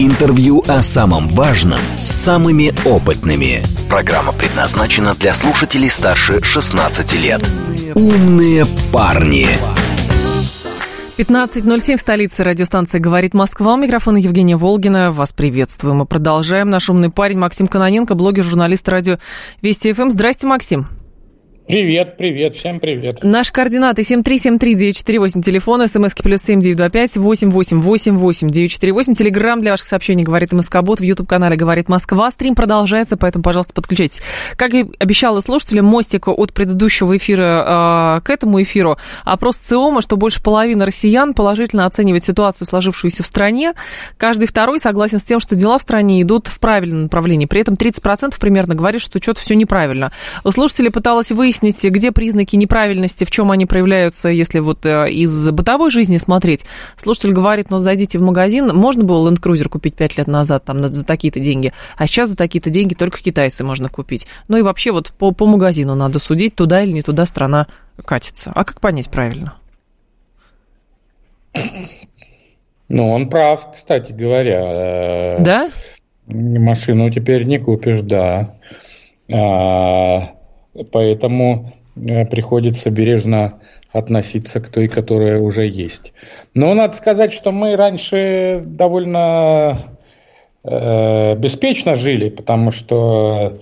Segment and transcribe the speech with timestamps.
[0.00, 3.64] Интервью о самом важном с самыми опытными.
[3.88, 7.44] Программа предназначена для слушателей старше 16 лет.
[7.96, 9.48] Умные парни.
[11.16, 13.74] 15.07 в столице радиостанции «Говорит Москва».
[13.74, 15.10] У микрофона Евгения Волгина.
[15.10, 15.96] Вас приветствуем.
[15.96, 16.70] Мы продолжаем.
[16.70, 19.18] Наш умный парень Максим Каноненко, блогер, журналист радио
[19.62, 20.10] Вести ФМ.
[20.10, 20.86] Здрасте, Максим.
[21.68, 23.18] Привет, привет, всем привет.
[23.22, 28.70] Наши координаты 7373948, телефон, смски плюс семь девять два пять восемь восемь восемь восемь девять
[28.70, 29.12] четыре восемь.
[29.12, 32.30] Телеграмм для ваших сообщений «Говорит Москобот» в YouTube-канале «Говорит Москва».
[32.30, 34.22] Стрим продолжается, поэтому, пожалуйста, подключайтесь.
[34.56, 38.96] Как и обещала слушателям, мостик от предыдущего эфира э, к этому эфиру.
[39.26, 43.74] Опрос ЦИОМа, что больше половины россиян положительно оценивает ситуацию, сложившуюся в стране.
[44.16, 47.44] Каждый второй согласен с тем, что дела в стране идут в правильном направлении.
[47.44, 50.12] При этом 30% примерно говорит, что что-то все неправильно.
[50.44, 55.10] У слушателей пыталась выяснить, выяснить, где признаки неправильности, в чем они проявляются, если вот э,
[55.10, 56.64] из бытовой жизни смотреть.
[56.96, 60.86] Слушатель говорит, ну, зайдите в магазин, можно было Land Cruiser купить 5 лет назад там
[60.86, 64.26] за такие-то деньги, а сейчас за такие-то деньги только китайцы можно купить.
[64.48, 67.66] Ну и вообще вот по, по магазину надо судить, туда или не туда страна
[68.04, 68.52] катится.
[68.54, 69.54] А как понять правильно?
[72.88, 75.38] Ну, он прав, кстати говоря.
[75.40, 75.70] Да?
[76.26, 78.54] Машину теперь не купишь, да.
[79.30, 80.37] А,
[80.90, 83.60] поэтому э, приходится бережно
[83.92, 86.12] относиться к той, которая уже есть.
[86.54, 89.78] Но надо сказать, что мы раньше довольно
[90.64, 93.58] э, беспечно жили, потому что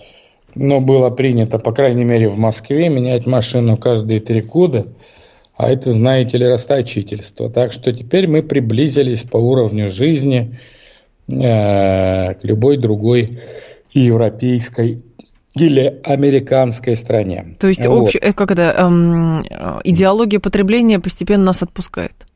[0.55, 4.87] ну, было принято, по крайней мере, в Москве менять машину каждые три года.
[5.57, 7.49] А это, знаете ли, расточительство.
[7.49, 10.59] Так что теперь мы приблизились по уровню жизни
[11.29, 13.41] э, к любой другой
[13.93, 15.03] европейской
[15.57, 17.57] или американской стране.
[17.59, 18.09] То есть вот.
[18.09, 18.17] общ...
[18.21, 19.45] Э, как это, эм,
[19.85, 22.27] идеология потребления постепенно нас отпускает?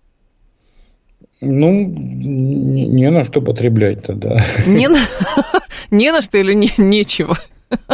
[1.40, 4.40] Ну, не, не на что потреблять тогда.
[4.66, 4.98] Не на,
[5.90, 7.38] не на что или не, нечего?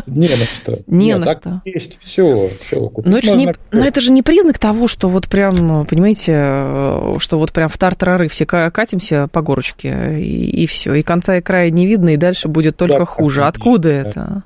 [0.06, 0.78] Не на что.
[0.86, 1.62] Не Нет, на что.
[1.66, 2.90] Есть все, все.
[3.04, 7.38] но, это не, но это же не признак того, что вот прям, понимаете, э, что
[7.38, 11.70] вот прям в тартарары все катимся по горочке, и, и все, и конца и края
[11.70, 13.44] не видно, и дальше будет только да, хуже.
[13.44, 13.94] Откуда да.
[13.94, 14.42] это?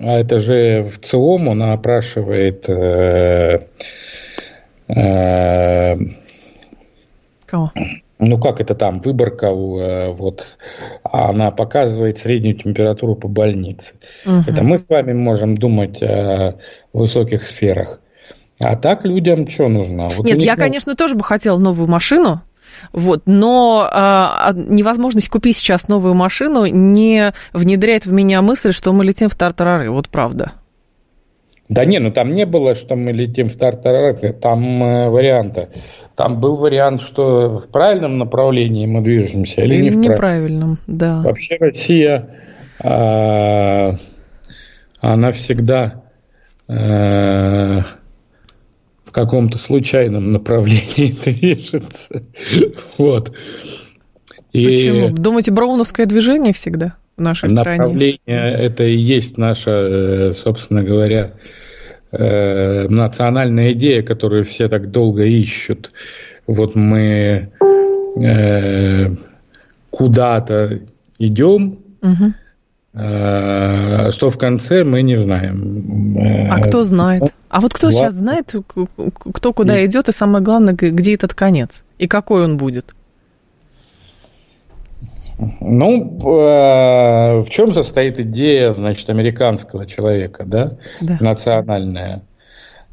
[0.00, 2.68] А это же в ЦИОМ он опрашивает...
[2.68, 3.58] Э,
[4.88, 5.96] э,
[7.46, 7.72] Кого?
[8.20, 10.44] Ну, как это там, выборка, э, вот,
[11.04, 13.94] она показывает среднюю температуру по больнице.
[14.26, 14.44] Угу.
[14.46, 16.58] Это мы с вами можем думать о
[16.92, 18.00] высоких сферах.
[18.60, 20.08] А так людям что нужно?
[20.08, 20.62] Вот Нет, я, ну...
[20.62, 22.42] конечно, тоже бы хотела новую машину,
[22.92, 23.22] вот.
[23.26, 29.28] Но а, невозможность купить сейчас новую машину не внедряет в меня мысль, что мы летим
[29.28, 29.90] в тартарары.
[29.90, 30.52] Вот правда.
[31.68, 35.68] Да не, ну там не было, что мы летим в тартарары, там э, варианты.
[36.16, 40.78] Там был вариант, что в правильном направлении мы движемся или, или не в неправильном.
[40.86, 41.20] Да.
[41.20, 42.30] Вообще Россия,
[42.82, 43.92] э,
[45.00, 46.02] она всегда
[46.68, 47.82] э,
[49.08, 52.24] в каком-то случайном направлении движется.
[52.98, 53.32] Вот.
[54.52, 55.10] И Почему?
[55.10, 58.18] Думаете, броуновское движение всегда в нашей направление стране?
[58.28, 61.32] Направление это и есть наша, э, собственно говоря,
[62.12, 65.90] э, национальная идея, которую все так долго ищут.
[66.46, 67.50] Вот мы
[68.20, 69.14] э,
[69.88, 70.80] куда-то
[71.18, 72.34] идем, угу.
[72.92, 76.48] Что в конце мы не знаем.
[76.50, 77.22] А кто знает?
[77.48, 78.54] А вот кто сейчас знает,
[78.96, 82.94] кто куда идет, и самое главное, где этот конец, и какой он будет?
[85.38, 91.16] Ну, э, в чем состоит идея, значит, американского человека, да, да.
[91.20, 92.22] национальная?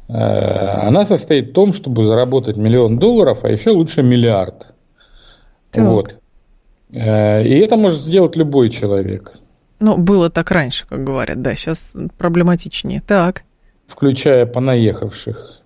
[0.08, 4.74] Э, она состоит в том, чтобы заработать миллион долларов, а еще лучше миллиард.
[5.72, 5.84] Так.
[5.84, 6.14] Вот.
[6.94, 9.38] Э, и это может сделать любой человек.
[9.78, 13.00] Ну, было так раньше, как говорят, да, сейчас проблематичнее.
[13.00, 13.42] Так
[13.86, 15.60] включая понаехавших.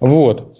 [0.00, 0.56] Вот.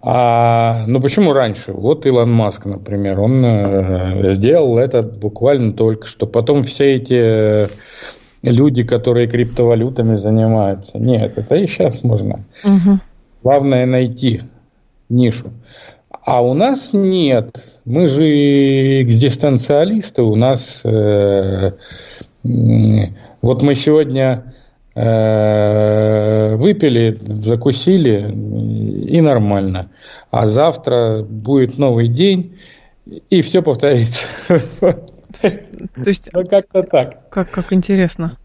[0.00, 1.72] А, ну почему раньше?
[1.72, 6.26] Вот Илон Маск, например, он э, сделал это буквально только что.
[6.26, 7.68] Потом все эти
[8.42, 10.98] люди, которые криптовалютами занимаются.
[10.98, 12.44] Нет, это и сейчас можно.
[12.64, 12.98] Угу.
[13.42, 14.42] Главное найти
[15.08, 15.50] нишу.
[16.30, 17.80] А у нас нет.
[17.86, 21.72] Мы же экзистенциалисты, у нас э,
[22.42, 24.52] Вот мы сегодня
[24.94, 28.30] выпили, закусили
[29.08, 29.90] и нормально.
[30.30, 32.58] А завтра будет новый день,
[33.30, 34.26] и все повторится.
[34.80, 34.96] То
[36.04, 37.30] есть, ну, как-то так.
[37.30, 38.36] Как, как интересно.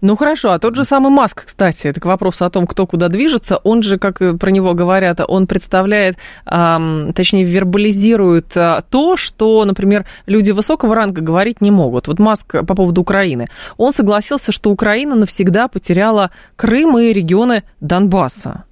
[0.00, 3.08] Ну хорошо, а тот же самый Маск, кстати, это к вопросу о том, кто куда
[3.08, 10.06] движется, он же, как про него говорят, он представляет, точнее, вербализирует э, то, что, например,
[10.26, 12.08] люди высокого ранга говорить не могут.
[12.08, 13.46] Вот Маск по поводу Украины.
[13.76, 18.64] Он согласился, что Украина навсегда потеряла Крым и регионы Донбасса.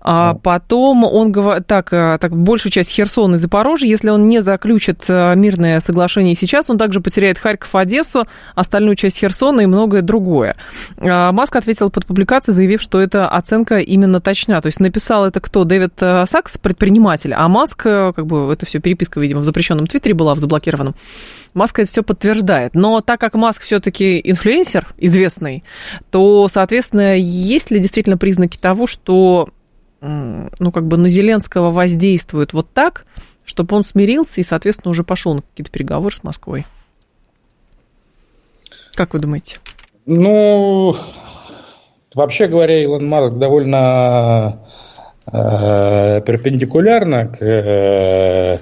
[0.00, 4.40] А потом он говорит, так, э, так, большую часть Херсона и Запорожья, если он не
[4.40, 10.02] заключит э, мирное соглашение сейчас, он также потеряет Харьков, Одессу, остальную часть Херсона и многое
[10.02, 10.56] другое.
[10.98, 14.62] А Маск ответил под публикацией, заявив, что эта оценка именно точна.
[14.62, 15.64] То есть написал это кто?
[15.64, 20.14] Дэвид э, Сакс, предприниматель, а Маск, как бы, это все переписка, видимо, в запрещенном Твиттере
[20.14, 20.94] была, в заблокированном.
[21.54, 22.74] Маск это все подтверждает.
[22.74, 25.64] Но так как Маск все-таки инфлюенсер известный,
[26.10, 29.48] то, соответственно, есть ли действительно признаки того, что
[30.00, 33.04] ну, как бы на Зеленского воздействует вот так,
[33.44, 36.66] чтобы он смирился и, соответственно, уже пошел на какие-то переговоры с Москвой?
[38.94, 39.58] Как вы думаете?
[40.06, 40.94] Ну,
[42.14, 44.60] вообще говоря, Илон Маск довольно
[45.26, 48.58] э, перпендикулярно к, э,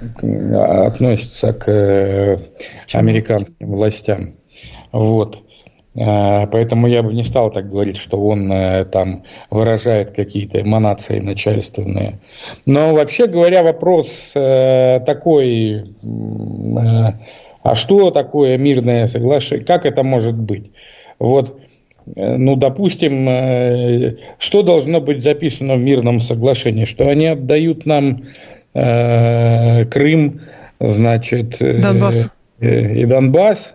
[0.00, 2.38] относится к э,
[2.92, 4.34] американским властям.
[4.92, 5.40] Вот.
[5.94, 11.20] Э, поэтому я бы не стал так говорить, что он э, там выражает какие-то эманации
[11.20, 12.20] начальственные.
[12.66, 15.84] Но вообще говоря, вопрос такой,
[17.62, 20.70] а что такое мирное соглашение, как это может быть?
[21.18, 21.58] Вот,
[22.14, 26.84] ну, допустим, что должно быть записано в мирном соглашении?
[26.84, 28.22] Что они отдают нам
[29.90, 30.40] Крым,
[30.78, 32.28] значит, Донбасс.
[32.60, 33.74] и Донбасс,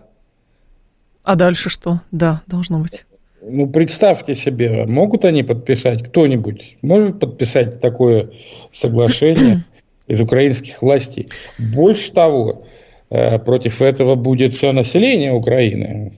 [1.24, 2.02] а дальше что?
[2.12, 3.06] Да, должно быть.
[3.42, 8.30] Ну, представьте себе, могут они подписать, кто-нибудь может подписать такое
[8.72, 9.64] соглашение
[10.06, 11.30] из украинских властей?
[11.58, 12.66] Больше того,
[13.10, 16.12] э, против этого будет все население Украины.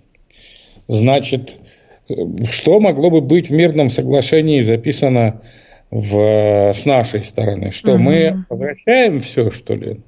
[0.88, 1.54] Значит,
[2.48, 5.40] что могло бы быть в мирном соглашении записано
[5.90, 7.70] в, с нашей стороны?
[7.70, 8.02] Что угу.
[8.02, 10.00] мы возвращаем все, что ли?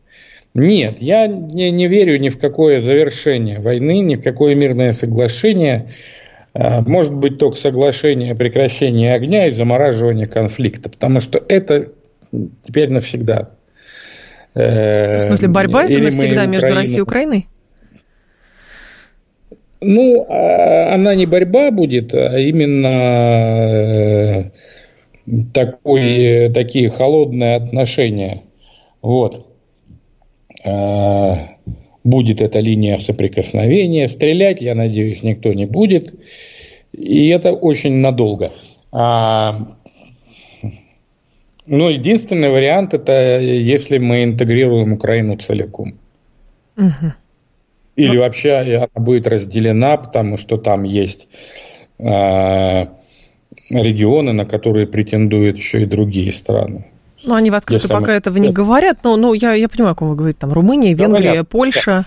[0.54, 5.92] Нет, я не, не верю ни в какое завершение войны, ни в какое мирное соглашение.
[6.54, 11.88] А, может быть только соглашение о прекращении огня и замораживания конфликта, потому что это
[12.66, 13.50] теперь навсегда.
[14.54, 17.46] В смысле, борьба это навсегда между Россией и Украиной?
[19.80, 22.88] Ну, а, она не борьба будет, а именно
[23.68, 24.50] э,
[25.52, 28.42] такой, такие холодные отношения.
[29.02, 29.46] Вот.
[30.64, 31.48] А,
[32.04, 34.08] будет эта линия соприкосновения.
[34.08, 36.14] Стрелять, я надеюсь, никто не будет.
[36.92, 38.50] И это очень надолго.
[38.90, 39.76] А,
[41.66, 45.98] но единственный вариант это если мы интегрируем Украину целиком.
[46.76, 47.12] Угу.
[47.96, 48.20] Или ну...
[48.20, 51.28] вообще она будет разделена, потому что там есть
[51.98, 52.88] а,
[53.70, 56.86] регионы, на которые претендуют еще и другие страны.
[57.24, 60.10] Ну, они в открытую пока этого не говорят, но ну, я, я понимаю, о ком
[60.10, 61.48] вы говорите, там Румыния, Венгрия, Говорят.
[61.48, 62.04] Польша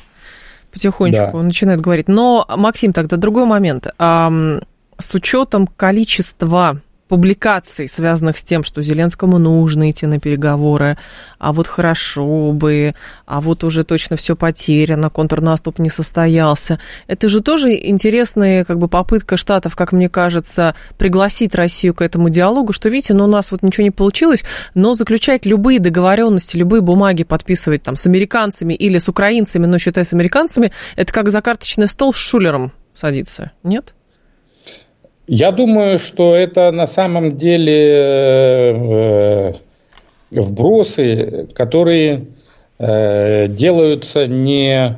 [0.71, 1.43] потихонечку да.
[1.43, 2.07] начинают говорить.
[2.07, 3.87] Но, Максим, тогда другой момент.
[3.97, 6.79] С учетом количества
[7.11, 10.97] публикаций, связанных с тем, что Зеленскому нужно идти на переговоры,
[11.39, 16.79] а вот хорошо бы, а вот уже точно все потеряно, контрнаступ не состоялся.
[17.07, 22.29] Это же тоже интересная как бы попытка Штатов, как мне кажется, пригласить Россию к этому
[22.29, 26.79] диалогу, что, видите, ну у нас вот ничего не получилось, но заключать любые договоренности, любые
[26.79, 31.41] бумаги подписывать там с американцами или с украинцами, но считай с американцами, это как за
[31.41, 33.95] карточный стол с Шулером садиться, нет?
[35.33, 37.73] Я думаю, что это на самом деле
[38.75, 39.53] э,
[40.29, 42.25] вбросы, которые
[42.77, 44.97] э, делаются не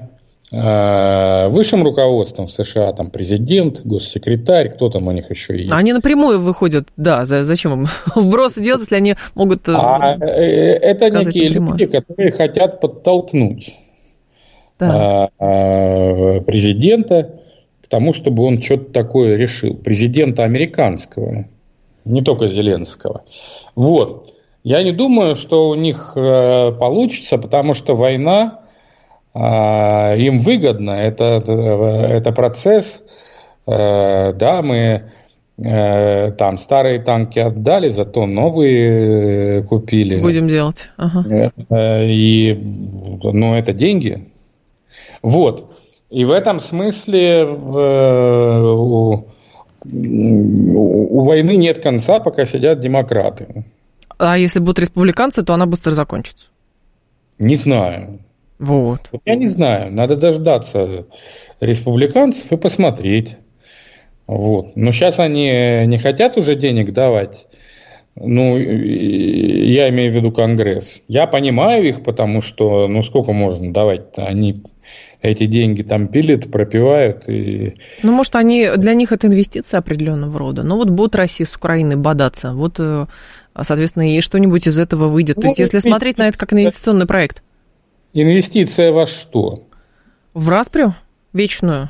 [0.51, 5.71] э, высшим руководством США, там президент, госсекретарь, кто там у них еще есть.
[5.71, 11.77] Они напрямую выходят, да, зачем им вбросы делать, если они могут а, Это некие напрямую.
[11.77, 13.75] люди, которые хотят подтолкнуть
[14.79, 15.29] да.
[15.37, 16.41] А,
[17.83, 19.75] президента тому, чтобы он что-то такое решил.
[19.75, 21.45] Президента американского,
[22.05, 23.23] не только Зеленского.
[23.75, 24.33] Вот.
[24.63, 28.61] Я не думаю, что у них э, получится, потому что война
[29.33, 30.91] э, им выгодна.
[30.91, 33.03] Это, это процесс.
[33.67, 35.11] Э, да, мы
[35.57, 40.21] э, там старые танки отдали, зато новые э, купили.
[40.21, 40.87] Будем делать.
[40.95, 41.51] Ага.
[41.69, 42.57] Э, и,
[43.21, 44.29] ну, это деньги.
[45.21, 45.73] Вот.
[46.13, 49.25] И в этом смысле э, у,
[49.83, 53.65] у войны нет конца, пока сидят демократы.
[54.19, 56.45] А если будут республиканцы, то она быстро закончится.
[57.39, 58.19] Не знаю.
[58.59, 59.09] Вот.
[59.25, 59.91] Я не знаю.
[59.91, 61.07] Надо дождаться
[61.59, 63.35] республиканцев и посмотреть.
[64.27, 64.75] Вот.
[64.75, 65.47] Но сейчас они
[65.87, 67.47] не хотят уже денег давать.
[68.15, 71.01] Ну, я имею в виду Конгресс.
[71.07, 74.27] Я понимаю их, потому что, ну, сколько можно давать-то?
[74.27, 74.61] Они
[75.23, 77.27] эти деньги там пилят, пропивают.
[77.29, 77.77] И...
[78.03, 80.63] Ну, может, они, для них это инвестиции определенного рода.
[80.63, 82.53] Ну, вот будут Россия с Украиной бодаться.
[82.53, 83.07] Вот, э,
[83.59, 85.37] соответственно, и что-нибудь из этого выйдет.
[85.37, 87.41] Ну, То есть, если смотреть на это как инвестиционный проект.
[88.13, 89.63] Инвестиция во что?
[90.33, 90.93] В распрю
[91.31, 91.89] вечную.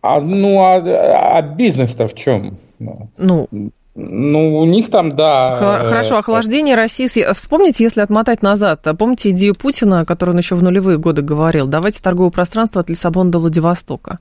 [0.00, 2.58] А, ну, а, а бизнес-то в чем?
[2.78, 3.48] Ну,
[3.96, 5.58] ну, у них там, да.
[5.60, 7.08] Э, хорошо, охлаждение России.
[7.32, 11.66] Вспомните, если отмотать назад, а помните идею Путина, которую он еще в нулевые годы говорил,
[11.66, 14.20] давайте торговое пространство от Лиссабона до Владивостока.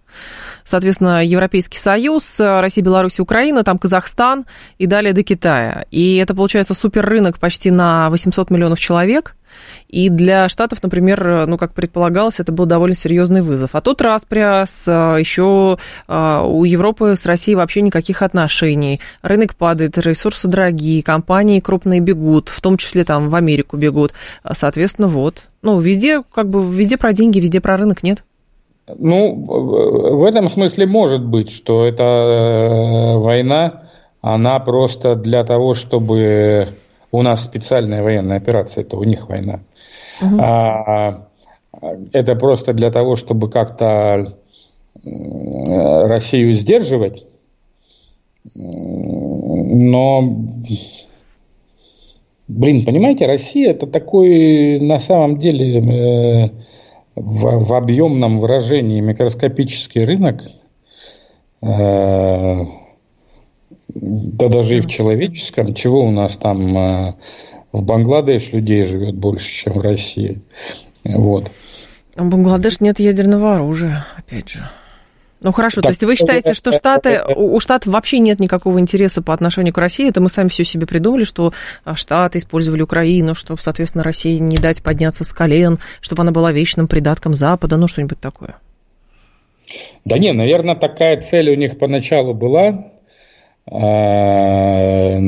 [0.66, 4.46] Соответственно, Европейский Союз, Россия, Беларусь, Украина, там Казахстан
[4.80, 5.86] и далее до Китая.
[5.92, 9.36] И это получается суперрынок почти на 800 миллионов человек.
[9.88, 13.72] И для Штатов, например, ну, как предполагалось, это был довольно серьезный вызов.
[13.74, 15.78] А тут распря с а, еще
[16.08, 19.00] а, у Европы с Россией вообще никаких отношений.
[19.22, 24.14] Рынок падает, ресурсы дорогие, компании крупные бегут, в том числе там в Америку бегут.
[24.44, 25.44] А, соответственно, вот.
[25.62, 28.24] Ну, везде, как бы, везде про деньги, везде про рынок нет.
[28.98, 33.84] Ну, в этом смысле может быть, что эта э, война,
[34.22, 36.68] она просто для того, чтобы
[37.12, 39.62] у нас специальная военная операция, это у них война.
[40.22, 40.38] Угу.
[40.40, 41.28] А,
[42.14, 44.38] это просто для того, чтобы как-то
[45.04, 47.26] Россию сдерживать.
[48.56, 50.22] Но,
[52.48, 56.50] блин, понимаете, Россия это такой на самом деле э,
[57.16, 60.44] в, в объемном выражении микроскопический рынок.
[61.62, 62.66] Э,
[63.96, 65.74] да даже и в человеческом.
[65.74, 67.14] Чего у нас там э,
[67.72, 70.42] в Бангладеш людей живет больше, чем в России.
[71.04, 71.52] Вот.
[72.16, 74.70] В Бангладеш нет ядерного оружия, опять же.
[75.42, 79.22] Ну хорошо, так, то есть вы считаете, что Штаты, у Штатов вообще нет никакого интереса
[79.22, 80.10] по отношению к России?
[80.10, 81.54] Это мы сами все себе придумали, что
[81.86, 86.52] а, Штаты использовали Украину, чтобы, соответственно, России не дать подняться с колен, чтобы она была
[86.52, 88.56] вечным придатком Запада, ну что-нибудь такое?
[90.04, 92.92] Да не, наверное, такая цель у них поначалу была,
[93.72, 95.20] но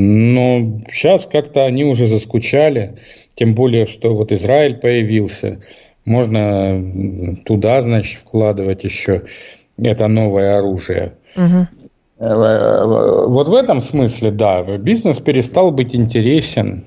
[0.90, 2.96] сейчас как-то они уже заскучали,
[3.34, 5.60] тем более, что вот Израиль появился,
[6.04, 9.22] можно туда, значит, вкладывать еще
[9.78, 11.12] это новое оружие.
[11.36, 11.66] Угу.
[12.18, 16.86] Вот в этом смысле, да, бизнес перестал быть интересен.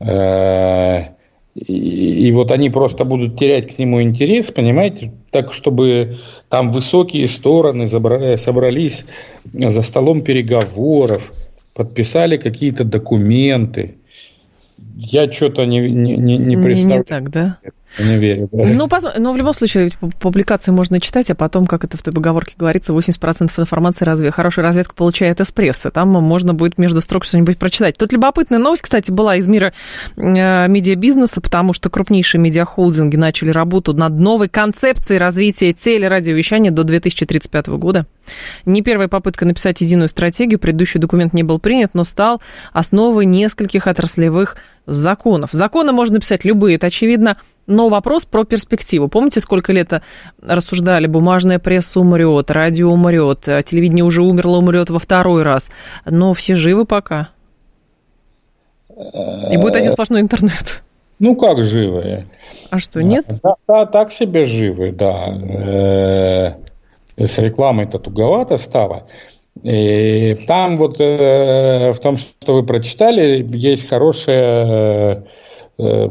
[0.00, 1.17] Э,
[1.66, 6.16] и, вот они просто будут терять к нему интерес, понимаете, так, чтобы
[6.48, 9.04] там высокие стороны собрались
[9.52, 11.32] за столом переговоров,
[11.74, 13.96] подписали какие-то документы.
[15.00, 16.98] Я что-то не, не, не представляю.
[16.98, 17.58] Не так, да?
[18.00, 18.48] Не верю.
[18.50, 18.64] Да.
[18.64, 19.90] Ну, но ну, в любом случае,
[20.20, 24.64] публикации можно читать, а потом, как это в той поговорке говорится, 80% информации разве хорошая
[24.64, 25.90] разведка получает из прессы.
[25.92, 27.96] Там можно будет между строк что-нибудь прочитать.
[27.96, 29.72] Тут любопытная новость, кстати, была из мира
[30.16, 37.68] э, медиабизнеса, потому что крупнейшие медиахолдинги начали работу над новой концепцией развития телерадиовещания до 2035
[37.68, 38.06] года.
[38.66, 43.86] Не первая попытка написать единую стратегию, предыдущий документ не был принят, но стал основой нескольких
[43.86, 44.56] отраслевых
[44.88, 45.50] законов.
[45.52, 49.08] Законы можно писать любые, это очевидно, но вопрос про перспективу.
[49.08, 50.02] Помните, сколько лет
[50.42, 55.70] рассуждали, бумажная пресса умрет, радио умрет, телевидение уже умерло, умрет во второй раз.
[56.06, 57.28] Но все живы пока.
[59.50, 60.82] И будет один сплошной интернет.
[61.18, 62.26] Ну, как живые?
[62.70, 63.26] А что, нет?
[63.42, 65.26] Да, да так себе живы, да.
[65.28, 66.52] Э,
[67.16, 69.04] с рекламой-то туговато стало.
[69.62, 75.24] И там вот э, в том, что вы прочитали, есть хорошая
[75.78, 76.08] э,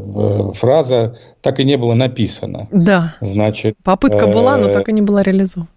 [0.54, 2.68] фраза «так и не было написано».
[2.72, 3.16] Да.
[3.22, 5.70] Значит, Попытка была, но так и не была реализована.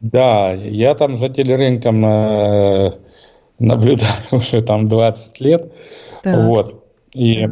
[0.00, 2.00] Да, я там за телерынком
[3.58, 5.72] наблюдаю уже там 20 лет.
[6.22, 6.46] Так.
[6.46, 6.84] Вот.
[7.14, 7.48] И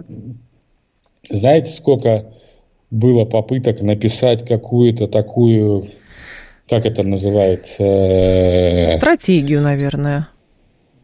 [1.31, 2.33] знаете, сколько
[2.91, 5.85] было попыток написать какую-то такую
[6.69, 7.83] как это называется?
[7.83, 10.29] Э, стратегию, наверное.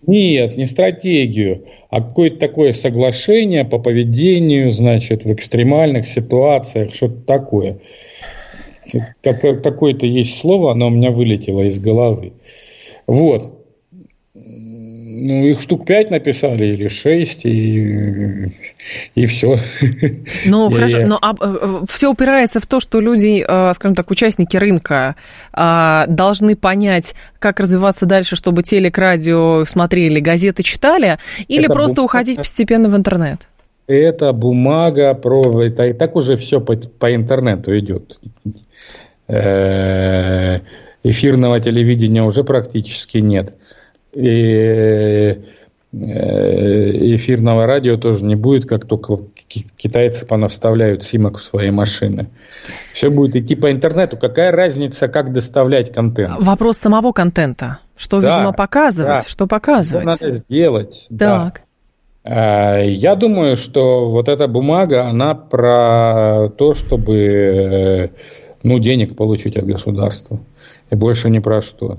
[0.07, 7.79] Нет, не стратегию, а какое-то такое соглашение по поведению, значит, в экстремальных ситуациях, что-то такое.
[9.23, 12.33] Как, какое-то есть слово, оно у меня вылетело из головы.
[13.07, 13.58] Вот.
[15.21, 18.53] Ну, их штук пять написали или шесть, и,
[19.17, 19.59] и все.
[20.45, 24.57] Ну, хорошо, но а, э, все упирается в то, что люди, э, скажем так, участники
[24.57, 25.17] рынка
[25.53, 31.97] а, должны понять, как развиваться дальше, чтобы телек, радио смотрели, газеты читали, или Это просто
[31.97, 32.05] бумага.
[32.07, 33.49] уходить постепенно в интернет?
[33.89, 35.63] Это бумага, про...
[35.65, 38.21] Это, так уже все по, по интернету идет.
[39.27, 40.61] Э,
[41.03, 43.55] эфирного телевидения уже практически нет
[44.19, 45.37] и
[45.93, 49.19] э, эфирного радио тоже не будет, как только
[49.77, 52.27] китайцы понавставляют симок в свои машины.
[52.93, 54.17] Все будет идти по интернету.
[54.17, 56.35] Какая разница, как доставлять контент?
[56.41, 57.79] Вопрос самого контента.
[57.97, 59.29] Что, да, видимо, показывать, да.
[59.29, 60.17] что показывать.
[60.17, 61.07] Что надо сделать.
[61.17, 61.63] Так.
[62.25, 62.79] Да.
[62.79, 68.09] Я думаю, что вот эта бумага, она про то, чтобы э,
[68.63, 70.41] ну, денег получить от государства.
[70.91, 71.99] И больше ни про что.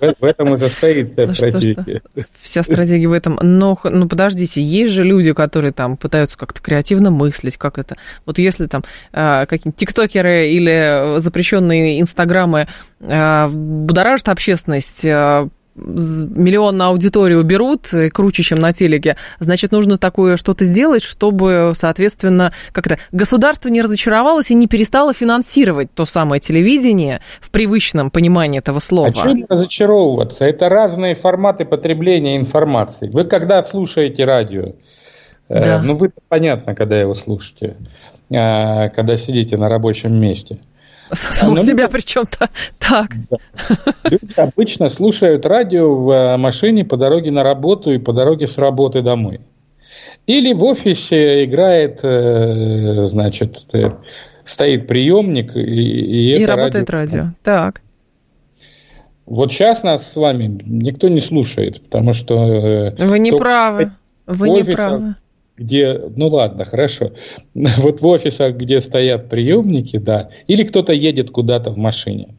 [0.00, 2.02] В этом и состоит вся ну стратегия.
[2.40, 3.38] Вся стратегия в этом.
[3.42, 7.96] Но, ну, подождите, есть же люди, которые там пытаются как-то креативно мыслить, как это.
[8.24, 12.68] Вот если там а, какие-нибудь тиктокеры или запрещенные инстаграмы
[13.00, 19.96] а, будоражат общественность, а, миллион на аудиторию берут, э, круче, чем на телеке, значит, нужно
[19.96, 26.40] такое что-то сделать, чтобы, соответственно, как-то государство не разочаровалось и не перестало финансировать то самое
[26.40, 29.08] телевидение в привычном понимании этого слова.
[29.08, 30.44] А чем разочаровываться?
[30.44, 33.08] Это разные форматы потребления информации.
[33.08, 34.74] Вы когда слушаете радио,
[35.48, 35.82] э, да.
[35.82, 37.76] ну, вы понятно, когда его слушаете,
[38.30, 40.58] э, когда сидите на рабочем месте–
[41.12, 42.48] Самого ну, себя причем-то.
[42.78, 43.12] Так.
[43.30, 43.36] Да.
[44.04, 48.58] Люди обычно слушают радио в э, машине по дороге на работу и по дороге с
[48.58, 49.40] работы домой.
[50.26, 53.90] Или в офисе играет, э, значит, э,
[54.44, 57.18] стоит приемник и, и, и работает радио.
[57.18, 57.32] радио.
[57.42, 57.80] Так.
[59.26, 62.94] Вот сейчас нас с вами никто не слушает, потому что...
[62.98, 63.92] Вы не правы.
[64.26, 65.14] Вы не правы
[65.62, 67.12] где, ну ладно, хорошо,
[67.54, 72.34] вот в офисах, где стоят приемники, да, или кто-то едет куда-то в машине.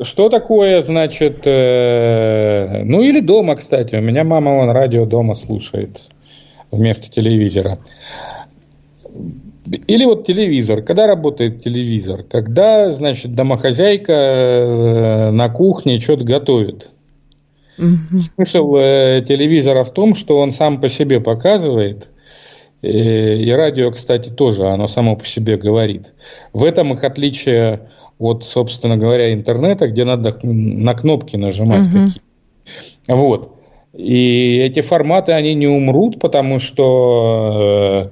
[0.00, 6.08] Что такое, значит, э, ну или дома, кстати, у меня мама вон радио дома слушает
[6.70, 7.78] вместо телевизора.
[9.86, 10.82] Или вот телевизор.
[10.82, 12.24] Когда работает телевизор?
[12.24, 16.90] Когда, значит, домохозяйка э, на кухне что-то готовит.
[17.78, 18.18] Угу.
[18.18, 22.10] Смысл э, телевизора в том, что он сам по себе показывает,
[22.82, 26.12] и, и радио, кстати, тоже, оно само по себе говорит.
[26.52, 32.06] В этом их отличие от, собственно говоря, интернета, где надо на кнопки нажимать угу.
[32.06, 32.22] какие
[33.08, 33.56] Вот.
[33.94, 38.10] И эти форматы, они не умрут, потому что...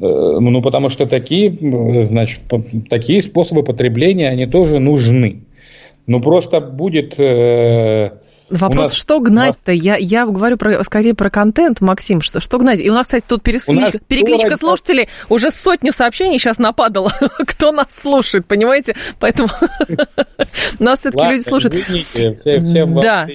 [0.00, 1.56] Э, э ну, потому что такие,
[2.02, 2.40] значит,
[2.88, 5.42] такие способы потребления, они тоже нужны.
[6.06, 8.10] Ну, просто будет э,
[8.52, 9.72] Вопрос, нас, что гнать-то?
[9.72, 12.80] Я, я говорю про, скорее про контент, Максим, что, что гнать?
[12.80, 17.12] И у нас, кстати, тут перекличка, перекличка слушателей, уже сотню сообщений сейчас нападало,
[17.46, 18.94] кто нас слушает, понимаете?
[19.18, 19.48] Поэтому
[20.78, 21.74] нас все-таки люди слушают.
[21.74, 23.26] Всем да.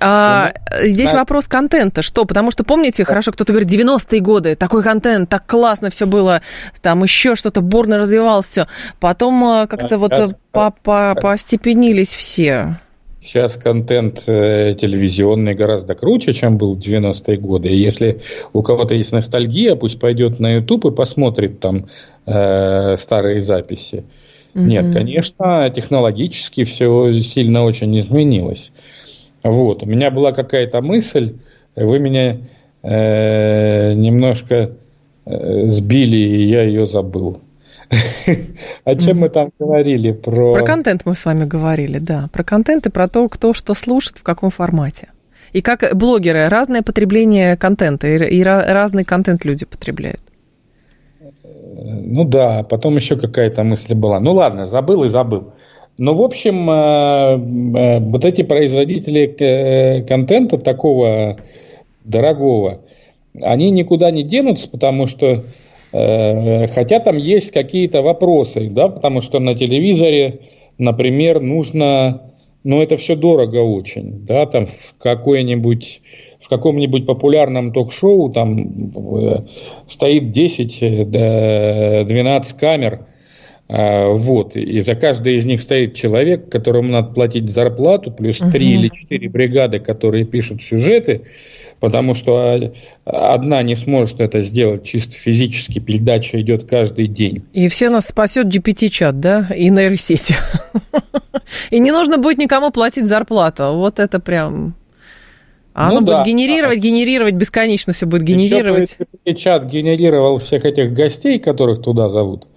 [0.00, 0.52] А,
[0.82, 2.02] здесь вопрос контента.
[2.02, 2.24] Что?
[2.24, 6.42] Потому что, помните, хорошо, кто-то говорит, 90-е годы, такой контент, так классно все было,
[6.82, 8.66] там еще что-то бурно развивалось все.
[9.00, 10.12] Потом а, как-то вот
[10.52, 12.78] по -по постепенились все.
[13.20, 17.68] Сейчас контент э, телевизионный гораздо круче, чем был в 90-е годы.
[17.68, 18.20] И если
[18.52, 21.86] у кого-то есть ностальгия, пусть пойдет на YouTube и посмотрит там
[22.26, 24.04] э, старые записи.
[24.54, 24.64] Mm-hmm.
[24.64, 28.72] Нет, конечно, технологически все сильно очень изменилось.
[29.42, 31.34] Вот, у меня была какая-то мысль,
[31.74, 32.38] вы меня
[32.82, 34.72] э, немножко
[35.26, 37.40] э, сбили, и я ее забыл.
[38.84, 40.12] О чем мы там говорили?
[40.12, 40.54] Про...
[40.54, 42.28] про контент мы с вами говорили, да.
[42.32, 45.08] Про контент и про то, кто что слушает, в каком формате.
[45.52, 50.20] И как блогеры, разное потребление контента, и разный контент люди потребляют.
[51.20, 54.20] Ну да, потом еще какая-то мысль была.
[54.20, 55.52] Ну ладно, забыл и забыл.
[55.96, 61.38] Ну, в общем, э, э, вот эти производители э, контента такого
[62.04, 62.82] дорогого,
[63.42, 65.42] они никуда не денутся, потому что Э,
[65.90, 70.40] хотя там есть какие-то вопросы, да, потому что на телевизоре,
[70.76, 76.02] например, нужно, ну это все дорого очень, да, там в какой-нибудь
[76.40, 79.42] в каком-нибудь популярном ток-шоу там э,
[79.88, 83.00] стоит 10-12 э, камер,
[83.68, 88.56] вот, и за каждой из них стоит человек, которому надо платить зарплату, плюс 3 угу.
[88.56, 91.26] или 4 бригады, которые пишут сюжеты,
[91.80, 92.72] потому что
[93.04, 97.44] одна не сможет это сделать чисто физически, передача идет каждый день.
[97.52, 100.36] И все нас спасет GPT-чат, да, и нейросети.
[101.70, 103.72] И не нужно будет никому платить зарплату.
[103.74, 104.74] Вот это прям
[105.72, 108.98] А оно ну, будет да, генерировать, генерировать, бесконечно все будет генерировать.
[109.24, 112.48] Если чат генерировал всех этих гостей, которых туда зовут,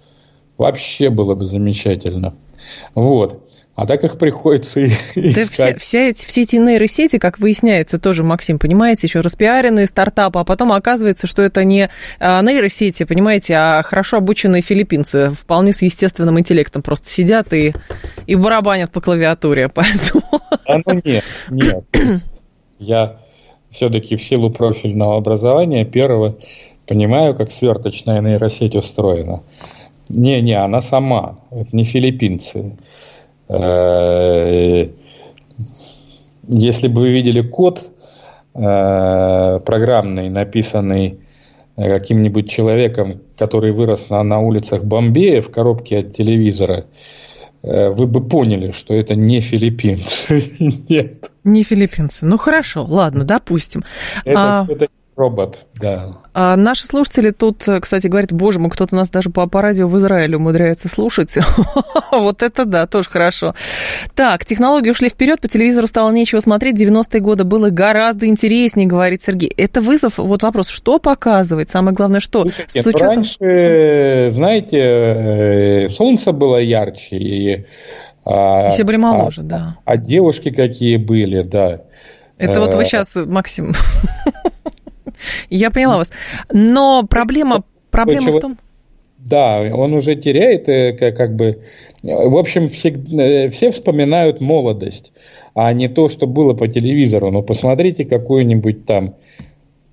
[0.58, 2.34] вообще было бы замечательно.
[2.94, 3.42] Вот.
[3.74, 8.58] А так их приходится да Все, все, эти, все эти нейросети, как выясняется, тоже, Максим,
[8.58, 11.88] понимаете, еще распиаренные стартапы, а потом оказывается, что это не
[12.20, 17.72] а, нейросети, понимаете, а хорошо обученные филиппинцы, вполне с естественным интеллектом просто сидят и,
[18.26, 20.22] и барабанят по клавиатуре, поэтому...
[20.66, 21.84] А ну нет, нет.
[22.78, 23.16] Я
[23.70, 26.36] все-таки в силу профильного образования первого
[26.86, 29.42] понимаю, как сверточная нейросеть устроена.
[30.10, 32.76] Не-не, она сама, это не филиппинцы.
[33.52, 34.88] Э,
[36.48, 37.90] если бы вы видели код
[38.54, 41.18] э, программный, написанный
[41.76, 46.86] каким-нибудь человеком, который вырос на, на улицах Бомбея в коробке от телевизора,
[47.62, 50.42] э, вы бы поняли, что это не филиппинцы.
[50.88, 51.30] Нет.
[51.44, 52.24] Не филиппинцы.
[52.24, 53.84] Ну хорошо, ладно, допустим.
[54.24, 54.66] Это, а...
[54.68, 56.16] это Робот, да.
[56.32, 59.98] А наши слушатели тут, кстати, говорят, боже мой, кто-то нас даже по, по радио в
[59.98, 61.36] Израиле умудряется слушать.
[62.12, 63.54] вот это да, тоже хорошо.
[64.14, 69.22] Так, технологии ушли вперед, по телевизору стало нечего смотреть, 90-е годы было гораздо интереснее, говорит
[69.22, 69.52] Сергей.
[69.54, 72.42] Это вызов, вот вопрос, что показывает, самое главное, что?
[72.42, 73.08] Слушайте, С учетом...
[73.08, 77.66] Раньше, знаете, э, солнце было ярче, и,
[78.24, 79.76] а, все были моложе, а, да.
[79.84, 81.82] А девушки какие были, да.
[82.38, 83.72] Это вот вы сейчас, э, Максим,
[85.52, 86.10] Я поняла вас.
[86.52, 88.58] Но проблема, проблема в том...
[89.18, 91.60] Да, он уже теряет, э, как бы,
[92.02, 95.12] в общем, все, э, все вспоминают молодость,
[95.54, 97.30] а не то, что было по телевизору.
[97.30, 99.14] Но посмотрите какую-нибудь там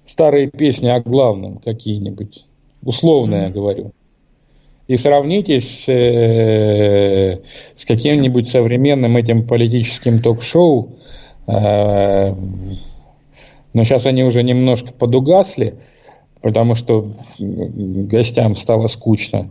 [0.06, 2.46] старые песни о главном какие-нибудь,
[2.84, 3.92] условно я говорю,
[4.88, 7.42] и сравните с, э,
[7.76, 10.98] с каким-нибудь современным этим политическим ток-шоу,
[11.46, 12.34] э,
[13.74, 15.76] но сейчас они уже немножко подугасли,
[16.42, 19.50] потому что гостям стало скучно.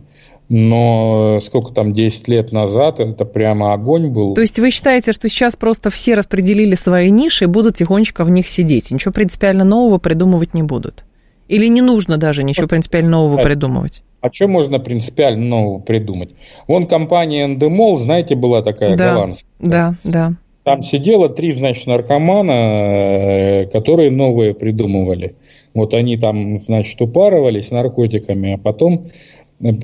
[0.49, 4.33] Но сколько там, 10 лет назад, это прямо огонь был.
[4.33, 8.31] То есть вы считаете, что сейчас просто все распределили свои ниши и будут тихонечко в
[8.31, 8.89] них сидеть?
[8.89, 11.05] Ничего принципиально нового придумывать не будут?
[11.47, 14.01] Или не нужно даже ничего принципиально нового а, придумывать?
[14.21, 16.31] А что можно принципиально нового придумать?
[16.67, 19.51] Вон компания Endemol, знаете, была такая да, голландская.
[19.59, 20.33] Да, да.
[20.69, 25.33] Там сидело три, значит, наркомана, э, которые новые придумывали.
[25.73, 29.09] Вот они там, значит, упарывались наркотиками, а потом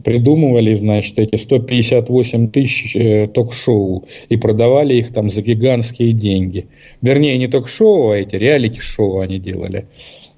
[0.04, 6.68] придумывали, значит, эти 158 тысяч э, ток-шоу и продавали их там за гигантские деньги.
[7.02, 9.88] Вернее, не ток-шоу, а эти реалити-шоу они делали.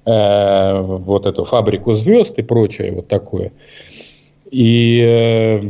[0.06, 3.52] Э, вот эту фабрику звезд и прочее вот такое.
[4.50, 5.60] И э,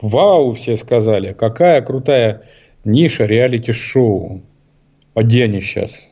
[0.00, 2.42] вау, все сказали, какая крутая
[2.84, 4.42] ниша реалити-шоу.
[5.14, 6.08] Где сейчас?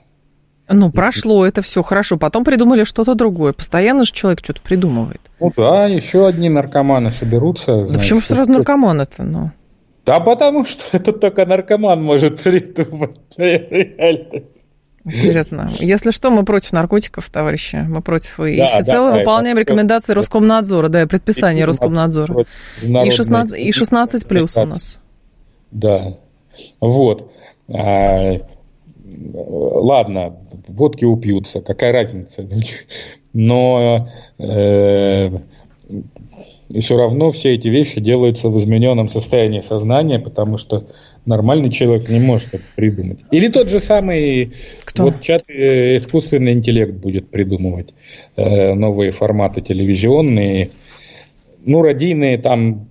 [0.73, 2.17] Ну, прошло это все хорошо.
[2.17, 3.53] Потом придумали что-то другое.
[3.53, 5.21] Постоянно же человек что-то придумывает.
[5.41, 7.87] Ну да, еще одни наркоманы соберутся.
[7.87, 9.25] Да почему что сразу наркоманы-то?
[9.25, 9.51] Ну?
[10.07, 13.17] Да потому что это только наркоман может придумать.
[15.05, 15.73] Интересно.
[15.81, 17.77] Если что, мы против наркотиков, товарищи.
[17.89, 18.39] Мы против.
[18.39, 22.45] И да, всецело да, выполняем это, рекомендации Роскомнадзора, да, предписание Роскомнадзора.
[22.83, 25.01] И 16, и 16 плюс у нас.
[25.71, 26.19] Да.
[26.81, 27.31] Вот.
[27.69, 28.41] А,
[29.05, 30.37] ладно,
[30.69, 32.49] водки упьются, какая разница.
[33.33, 34.09] Но
[34.39, 35.31] э,
[36.79, 40.87] все равно все эти вещи делаются в измененном состоянии сознания, потому что
[41.27, 43.21] нормальный человек не может это придумать.
[43.31, 44.53] Или тот же самый
[44.85, 45.05] Кто?
[45.05, 47.95] вот чат э, искусственный интеллект будет придумывать
[48.37, 50.71] э, новые форматы телевизионные.
[51.65, 52.90] Ну, радийные там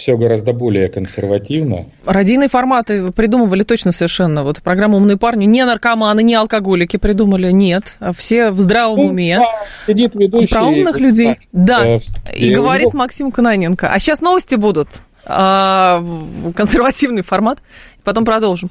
[0.00, 1.86] все гораздо более консервативно.
[2.06, 4.42] Радийные форматы придумывали точно совершенно.
[4.42, 7.96] Вот программу «Умные парни» не наркоманы, не алкоголики придумали, нет.
[8.00, 9.38] А все в здравом ну, уме.
[9.38, 9.44] Да,
[9.86, 10.54] сидит ведущий.
[10.54, 11.36] Про умных людей.
[11.52, 11.84] Да.
[11.84, 11.96] да.
[12.34, 12.98] И, и говорит него...
[12.98, 13.88] Максим Каноненко.
[13.92, 14.88] А сейчас новости будут.
[15.26, 16.02] А,
[16.56, 17.58] консервативный формат.
[18.02, 18.70] Потом продолжим.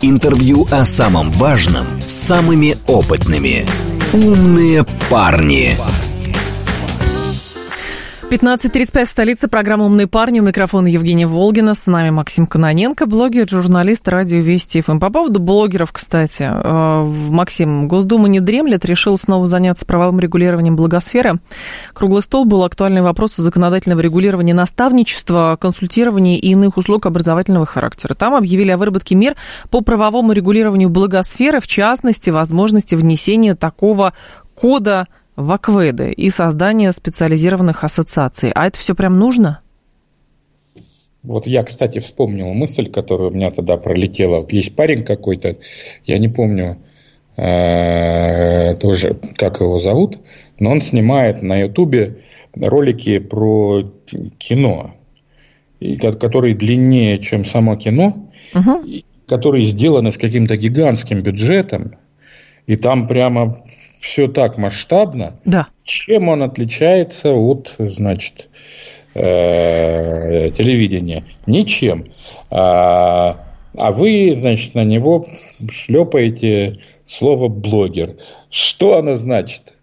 [0.00, 3.66] Интервью о самом важном с самыми опытными.
[4.12, 5.76] «Умные парни».
[8.32, 9.46] 15.35 в столице.
[9.46, 10.40] Программа «Умные парни».
[10.40, 11.74] У микрофона Евгения Волгина.
[11.74, 15.00] С нами Максим Кононенко, блогер, журналист радио Вести ФМ.
[15.00, 16.44] По поводу блогеров, кстати.
[16.50, 21.40] Э, Максим, Госдума не дремлет, решил снова заняться правовым регулированием благосферы.
[21.92, 28.14] Круглый стол был актуальный вопрос законодательного регулирования наставничества, консультирования и иных услуг образовательного характера.
[28.14, 29.36] Там объявили о выработке мер
[29.68, 34.14] по правовому регулированию благосферы, в частности, возможности внесения такого
[34.54, 38.50] кода в Акведы и создание специализированных ассоциаций.
[38.54, 39.60] А это все прям нужно?
[41.22, 44.38] Вот я, кстати, вспомнил мысль, которая у меня тогда пролетела.
[44.38, 45.56] Вот есть парень какой-то,
[46.04, 46.78] я не помню,
[47.36, 50.18] э, тоже, как его зовут,
[50.58, 52.22] но он снимает на Ютубе
[52.54, 53.84] ролики про
[54.38, 54.94] кино,
[56.20, 58.82] которые длиннее, чем само кино, угу.
[59.26, 61.92] которые сделаны с каким-то гигантским бюджетом,
[62.66, 63.64] и там прямо
[64.02, 65.38] все так масштабно.
[65.44, 65.68] Да.
[65.84, 68.48] Чем он отличается от, значит,
[69.14, 71.24] э, телевидения?
[71.46, 72.12] Ничем.
[72.50, 73.38] А,
[73.78, 75.24] а вы, значит, на него
[75.70, 78.16] шлепаете слово блогер.
[78.50, 79.74] Что оно значит?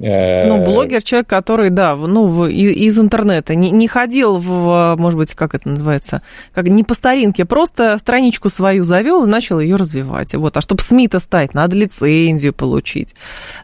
[0.00, 5.18] Э, ну, блогер человек, который, да, ну, в, из интернета, не, не ходил в, может
[5.18, 6.22] быть, как это называется,
[6.52, 10.34] как не по старинке, просто страничку свою завел и начал ее развивать.
[10.34, 10.56] Вот.
[10.56, 13.14] А чтобы СМИ-то стать, надо лицензию получить,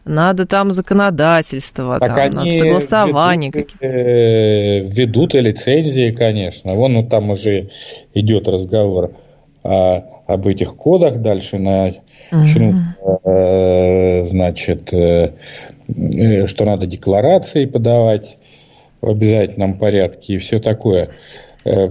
[0.03, 3.85] надо там законодательство, так там, надо согласование какие-то.
[3.85, 6.73] Э, ведут и лицензии, конечно.
[6.73, 7.69] Вон ну, там уже
[8.13, 9.11] идет разговор
[9.63, 11.93] о, об этих кодах дальше на
[12.31, 14.25] угу.
[14.25, 15.31] значит, Э,
[16.47, 18.37] что надо декларации подавать
[19.01, 21.09] в обязательном порядке и все такое.
[21.63, 21.87] Э,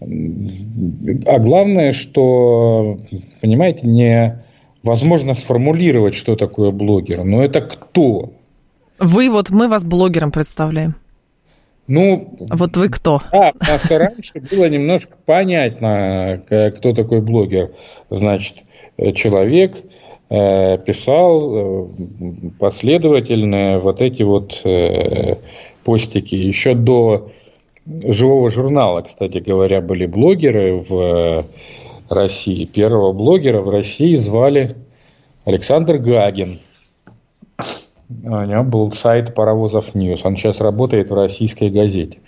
[0.00, 2.96] а главное, что,
[3.40, 7.24] понимаете, невозможно сформулировать, что такое блогер.
[7.24, 8.32] Но это кто?
[9.00, 10.94] Вы вот, мы вас блогером представляем.
[11.88, 13.22] Ну, вот вы кто?
[13.32, 17.72] Да, потому что раньше было немножко понятно, кто такой блогер.
[18.10, 18.58] Значит,
[19.14, 21.88] человек, Э, писал э,
[22.58, 25.36] последовательно вот эти вот э,
[25.84, 26.34] постики.
[26.34, 27.30] Еще до
[27.86, 31.46] живого журнала, кстати говоря, были блогеры в
[32.10, 32.66] России.
[32.66, 34.76] Первого блогера в России звали
[35.46, 36.58] Александр Гагин.
[38.10, 40.24] У него был сайт Паровозов News.
[40.24, 42.18] Он сейчас работает в российской газете.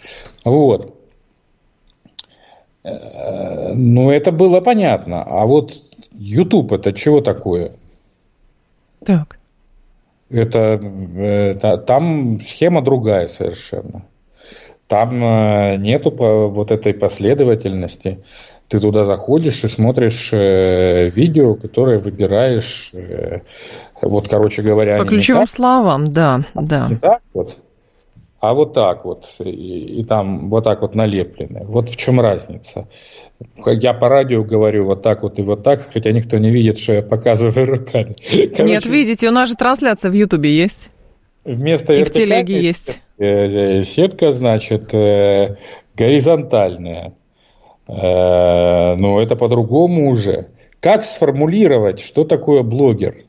[0.44, 0.94] Вот.
[2.82, 5.22] Ну, это было понятно.
[5.22, 5.82] А вот
[6.12, 7.72] YouTube это чего такое?
[9.04, 9.38] Так.
[10.30, 10.80] Это,
[11.16, 14.04] это там схема другая совершенно.
[14.86, 18.24] Там э, нету вот этой последовательности.
[18.68, 22.90] Ты туда заходишь и смотришь э, видео, которое выбираешь.
[22.92, 23.40] Э,
[24.02, 26.86] вот, короче говоря, по ключевым так, словам, да, да.
[26.88, 27.58] Не так вот,
[28.40, 31.64] а вот так вот, и, и там вот так вот налеплены.
[31.66, 32.88] Вот в чем разница.
[33.66, 36.94] Я по радио говорю вот так вот и вот так, хотя никто не видит, что
[36.94, 38.16] я показываю руками.
[38.30, 40.90] Короче, Нет, видите, у нас же трансляция в Ютубе есть.
[41.44, 43.00] Вместо и в телеге есть.
[43.18, 45.56] Э, э, сетка, значит, э,
[45.94, 47.14] горизонтальная.
[47.86, 50.46] Но это по-другому уже.
[50.78, 53.24] Как сформулировать, что такое блогер?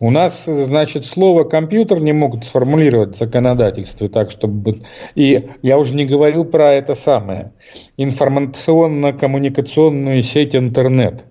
[0.00, 4.80] У нас, значит, слово компьютер не могут сформулировать в законодательстве так, чтобы...
[5.14, 7.52] И я уже не говорю про это самое.
[7.96, 11.24] Информационно-коммуникационную сеть интернет.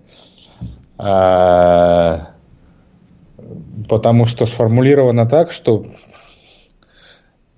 [0.96, 2.30] А...
[3.88, 5.84] Потому что сформулировано так, что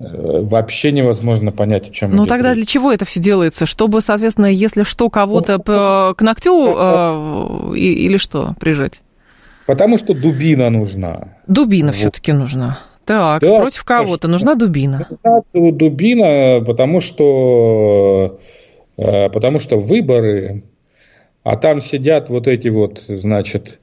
[0.00, 2.56] э, вообще невозможно понять, о чем Ну тогда речь.
[2.56, 3.64] для чего это все делается?
[3.64, 9.02] Чтобы, соответственно, если что, кого-то ну, к ногтю э, или что прижать?
[9.66, 11.36] Потому что дубина нужна.
[11.46, 11.96] Дубина вот.
[11.96, 12.78] все-таки нужна.
[13.04, 15.06] Так, да, против кого-то нужна дубина.
[15.24, 18.40] Нужна дубина, потому что,
[18.96, 20.64] э, потому что выборы,
[21.44, 23.78] а там сидят вот эти вот, значит,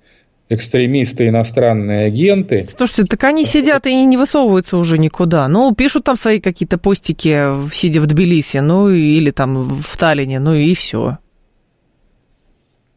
[0.50, 2.68] экстремисты, иностранные агенты.
[2.76, 5.48] Слушайте, так они сидят и не высовываются уже никуда.
[5.48, 10.54] Ну, пишут там свои какие-то постики, сидя в Тбилиси, ну, или там в Таллине, ну
[10.54, 11.18] и все.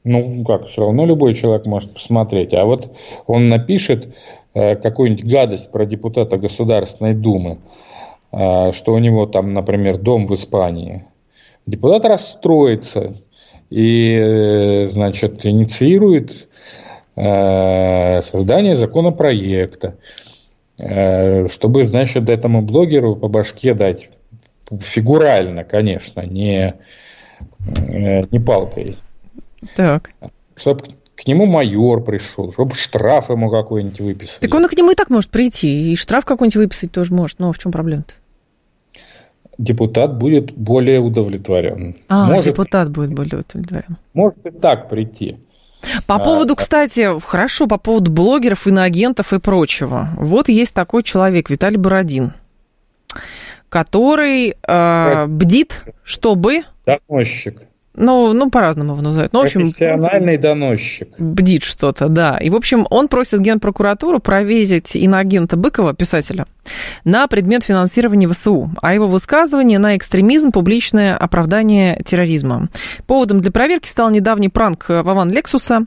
[0.08, 2.54] Ну, как, все равно любой человек может посмотреть.
[2.54, 4.14] А вот он напишет
[4.54, 7.58] э, какую-нибудь гадость про депутата Государственной Думы,
[8.30, 11.06] э, что у него там, например, дом в Испании.
[11.66, 13.16] Депутат расстроится
[13.68, 16.46] и, э, значит, инициирует
[17.16, 19.96] э, создание законопроекта,
[20.78, 24.10] э, чтобы, значит, этому блогеру по башке дать
[24.70, 26.74] фигурально, конечно, не,
[27.76, 28.98] э, не палкой.
[29.74, 30.10] Так.
[30.54, 30.84] Чтобы
[31.16, 34.38] к нему майор пришел, чтобы штраф ему какой-нибудь выписал.
[34.40, 37.38] Так он к нему и так может прийти, и штраф какой-нибудь выписать тоже может.
[37.38, 38.14] Но в чем проблема-то?
[39.58, 41.96] Депутат будет более удовлетворен.
[42.08, 43.96] А, может, депутат будет более удовлетворен.
[44.12, 45.38] Может и так прийти.
[46.06, 50.08] По а, поводу, кстати, хорошо, по поводу блогеров, иноагентов и прочего.
[50.16, 52.32] Вот есть такой человек, Виталий Бородин,
[53.68, 56.62] который э, бдит, чтобы...
[56.84, 57.62] Доносчик.
[57.96, 59.32] Ну, ну по-разному его называют.
[59.32, 61.08] Ну, в общем, Профессиональный доносчик.
[61.18, 62.38] Бдит что-то, да.
[62.38, 66.46] И, в общем, он просит Генпрокуратуру провесить иноагента Быкова, писателя,
[67.04, 72.68] на предмет финансирования ВСУ, а его высказывание на экстремизм, публичное оправдание терроризма.
[73.06, 75.86] Поводом для проверки стал недавний пранк Вован Лексуса,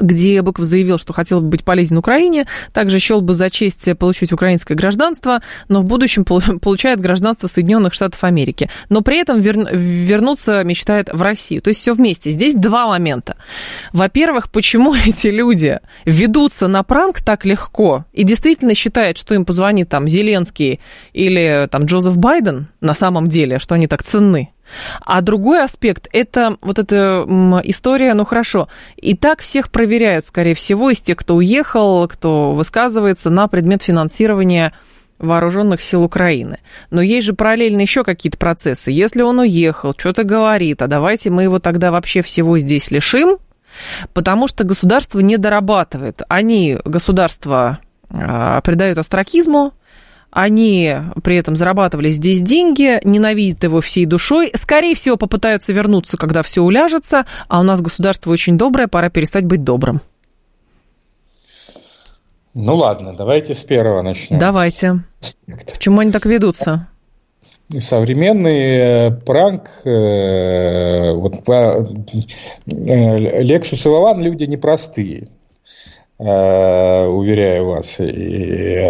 [0.00, 4.32] где Быков заявил, что хотел бы быть полезен Украине, также счел бы за честь получить
[4.32, 6.24] украинское гражданство, но в будущем
[6.60, 8.68] получает гражданство Соединенных Штатов Америки.
[8.88, 9.56] Но при этом вер...
[9.72, 11.62] вернуться мечтает в Россию.
[11.62, 12.30] То есть все вместе.
[12.30, 13.36] Здесь два момента.
[13.92, 19.88] Во-первых, почему эти люди ведутся на пранк так легко и действительно считают, что им позвонит
[19.88, 20.80] там Зеленский
[21.12, 24.52] или там Джозеф Байден на самом деле, что они так ценны?
[25.00, 27.24] А другой аспект– это вот эта
[27.64, 33.30] история, ну хорошо, и так всех проверяют, скорее всего, из тех, кто уехал, кто высказывается
[33.30, 34.72] на предмет финансирования
[35.18, 36.58] вооруженных сил Украины.
[36.90, 38.92] Но есть же параллельно еще какие-то процессы.
[38.92, 43.38] Если он уехал, что-то говорит, а давайте мы его тогда вообще всего здесь лишим,
[44.12, 46.22] потому что государство не дорабатывает.
[46.28, 47.78] Они, государство,
[48.10, 49.72] а, придают астракизму,
[50.38, 56.44] они при этом зарабатывали здесь деньги, ненавидят его всей душой, скорее всего, попытаются вернуться, когда
[56.44, 60.00] все уляжется, а у нас государство очень доброе, пора перестать быть добрым.
[62.54, 64.38] Ну ладно, давайте с первого начнем.
[64.38, 65.00] Давайте.
[65.72, 66.86] Почему они так ведутся?
[67.76, 75.30] Современный э, пранк, э, вот по э, Лексус и Вован люди непростые,
[76.16, 77.96] уверяю вас.
[77.98, 78.88] И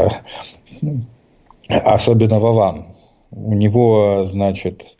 [1.69, 2.87] особенно Вован.
[3.31, 4.97] У него, значит,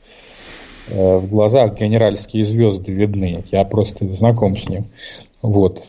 [0.89, 3.45] э, в глазах генеральские звезды видны.
[3.51, 4.87] Я просто знаком с ним.
[5.41, 5.83] Вот.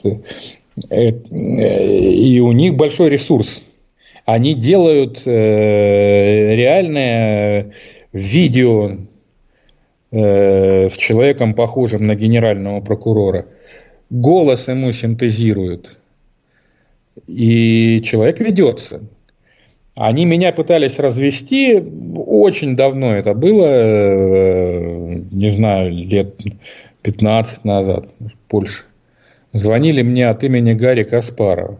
[0.89, 3.63] Э, и у них большой ресурс.
[4.26, 7.74] Они делают э, реальное
[8.13, 8.98] видео
[10.12, 13.46] с человеком, похожим на генерального прокурора.
[14.10, 16.00] Голос ему синтезируют.
[17.28, 19.02] И человек ведется.
[19.95, 21.84] Они меня пытались развести
[22.15, 26.39] очень давно это было, э, не знаю, лет
[27.02, 28.08] 15 назад,
[28.49, 28.84] больше.
[29.54, 31.80] Звонили мне от имени Гарри Каспарова.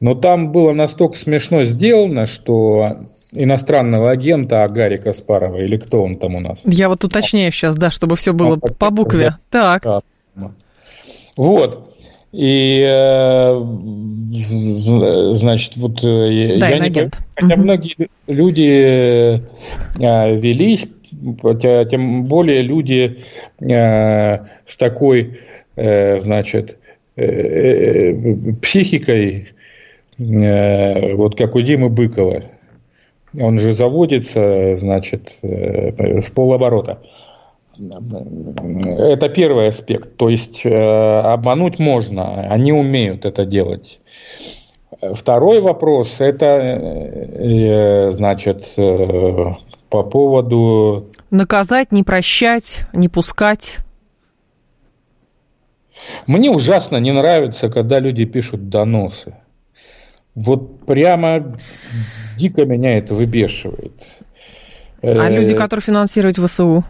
[0.00, 2.98] Но там было настолько смешно сделано, что
[3.32, 6.60] иностранного агента а Гарри Каспарова, или кто он там у нас?
[6.64, 9.36] Я вот уточняю сейчас, да, чтобы все было а, по букве.
[9.50, 9.78] Да.
[9.80, 10.04] Так.
[11.36, 11.94] Вот.
[12.32, 13.64] И, э,
[15.32, 17.18] значит, вот э, да, я не агент.
[17.34, 17.62] хотя угу.
[17.62, 19.40] многие люди
[19.98, 20.90] э, велись,
[21.62, 23.20] тем более люди
[23.58, 25.40] с такой,
[25.74, 26.76] значит,
[28.62, 29.48] психикой,
[30.18, 32.42] вот как у Димы Быкова.
[33.40, 37.00] Он же заводится, значит, с полоборота.
[37.78, 40.16] Это первый аспект.
[40.16, 44.00] То есть э, обмануть можно, они умеют это делать.
[45.14, 49.54] Второй вопрос это э, значит э,
[49.90, 53.76] по поводу наказать, не прощать, не пускать.
[56.26, 59.36] Мне ужасно не нравится, когда люди пишут доносы.
[60.34, 61.56] Вот прямо
[62.36, 63.92] дико меня это выбешивает.
[65.02, 66.84] А люди, которые финансируют ВСУ?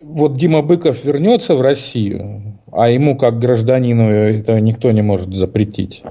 [0.00, 6.02] Вот Дима Быков вернется в Россию, а ему как гражданину это никто не может запретить.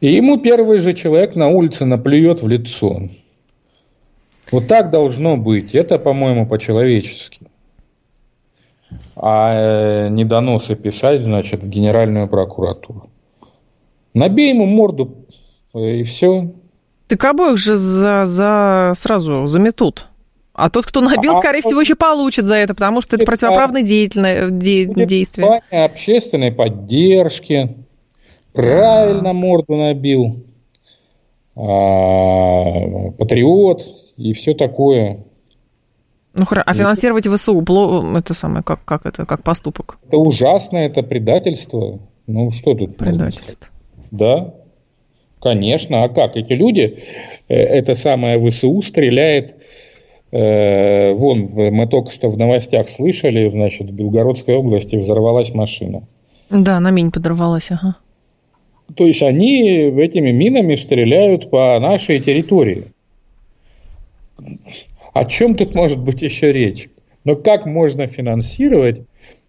[0.00, 3.08] И ему первый же человек на улице наплюет в лицо.
[4.50, 5.74] Вот так должно быть.
[5.74, 7.46] Это, по-моему, по-человечески.
[9.16, 13.08] А э, не доносы писать, значит, в Генеральную прокуратуру.
[14.12, 15.26] Набей ему морду,
[15.72, 16.52] э, и все.
[17.06, 20.08] Так обоих же за, за сразу заметут.
[20.62, 23.26] А тот, кто набил, а скорее а, всего, еще получит за это, потому что это
[23.26, 25.60] противоправное деятельное де, действие.
[25.72, 27.78] общественной поддержки.
[28.52, 30.44] Правильно морду набил.
[31.56, 33.84] А, патриот
[34.16, 35.24] и все такое.
[36.34, 37.60] Ну хорошо, а финансировать ВСУ,
[38.16, 39.98] это самое, как, как это, как поступок?
[40.06, 41.98] Это ужасно, это предательство.
[42.28, 42.98] Ну что тут?
[42.98, 43.68] Предательство.
[44.12, 44.54] Да,
[45.40, 46.04] конечно.
[46.04, 46.36] А как?
[46.36, 47.02] Эти люди,
[47.48, 49.61] э, это самое ВСУ стреляет Э,
[50.32, 56.02] вон, мы только что в новостях слышали, значит, в Белгородской области взорвалась машина.
[56.48, 57.96] Да, на минь подорвалась, ага.
[58.96, 62.84] То есть они этими минами стреляют по нашей территории.
[65.12, 66.88] О чем тут может быть еще речь?
[67.24, 69.02] Но как можно финансировать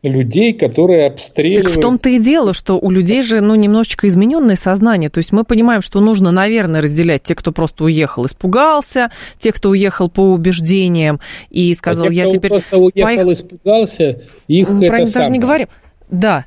[0.04, 1.68] людей, которые обстреливают...
[1.68, 5.10] Так в том-то и дело, что у людей же, ну, немножечко измененное сознание.
[5.10, 9.70] То есть мы понимаем, что нужно, наверное, разделять тех, кто просто уехал, испугался, тех, кто
[9.70, 12.49] уехал по убеждениям и сказал, а те, я теперь...
[12.49, 13.28] просто уехал, Поех...
[13.28, 15.14] испугался, их Мы это про самое.
[15.14, 15.68] даже не говорим.
[16.10, 16.45] Да,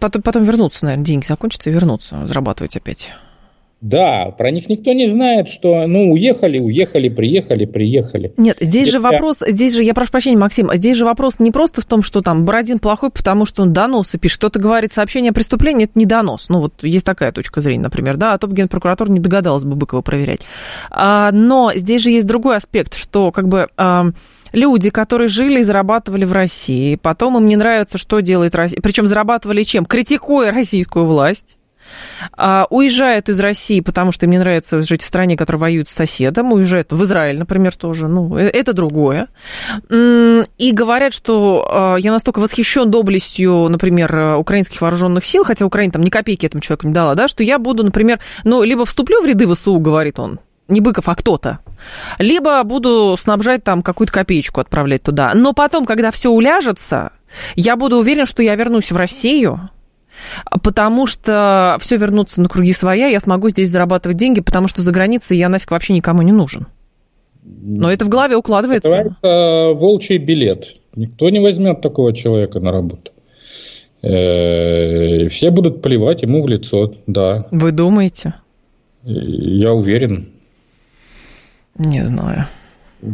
[0.00, 3.12] потом, потом вернуться, наверное, деньги закончатся и вернуться, зарабатывать опять.
[3.84, 8.32] Да, про них никто не знает, что, ну, уехали, уехали, приехали, приехали.
[8.38, 11.50] Нет, здесь же Это- вопрос, здесь же, я прошу прощения, Максим, здесь же вопрос не
[11.50, 14.38] просто в том, что там Бородин плохой, потому что он доносы пишет.
[14.38, 16.46] Кто-то говорит, сообщение о преступлении– это не донос.
[16.48, 19.76] Ну, вот есть такая точка зрения, например, да, а то бы генпрокуратура не догадалась бы
[19.76, 20.40] Быкова проверять.
[20.90, 23.68] А, но здесь же есть другой аспект, что как бы...
[23.76, 24.06] а,
[24.54, 28.80] Люди, которые жили и зарабатывали в России, потом им не нравится, что делает Россия.
[28.80, 29.84] Причем зарабатывали чем?
[29.84, 31.56] Критикуя российскую власть.
[32.36, 35.94] А, уезжают из России, потому что им не нравится жить в стране, которая воюет с
[35.94, 39.28] соседом, уезжают в Израиль, например, тоже, ну, э- это другое.
[39.90, 45.92] И говорят, что а, я настолько восхищен доблестью, например, э, украинских вооруженных сил, хотя Украина
[45.92, 49.20] там ни копейки этому человеку не дала, да, что я буду, например, ну, либо вступлю
[49.22, 51.60] в ряды ВСУ, говорит он, не Быков, а кто-то.
[52.18, 55.32] Либо буду снабжать там какую-то копеечку отправлять туда.
[55.34, 57.12] Но потом, когда все уляжется,
[57.54, 59.70] я буду уверен, что я вернусь в Россию,
[60.62, 64.92] потому что все вернуться на круги своя, я смогу здесь зарабатывать деньги, потому что за
[64.92, 66.66] границей я нафиг вообще никому не нужен.
[67.44, 68.88] Но это в голове укладывается.
[68.88, 70.66] Это волчий билет.
[70.96, 73.12] Никто не возьмет такого человека на работу.
[74.02, 77.46] Э, Все будут плевать ему в лицо, да.
[77.50, 78.34] Вы думаете?
[79.02, 80.30] Я уверен.
[81.76, 82.46] Не знаю.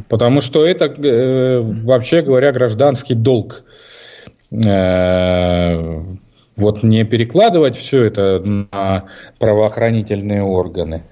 [0.08, 3.64] Потому что это, э, вообще говоря, гражданский долг.
[6.60, 9.04] Э, Вот не перекладывать все это на
[9.38, 11.02] правоохранительные органы,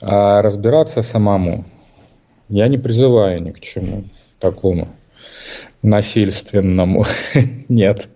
[0.00, 1.64] а разбираться самому.
[2.48, 4.04] Я не призываю ни к чему
[4.38, 4.88] такому
[5.82, 7.04] насильственному.
[7.68, 8.08] Нет.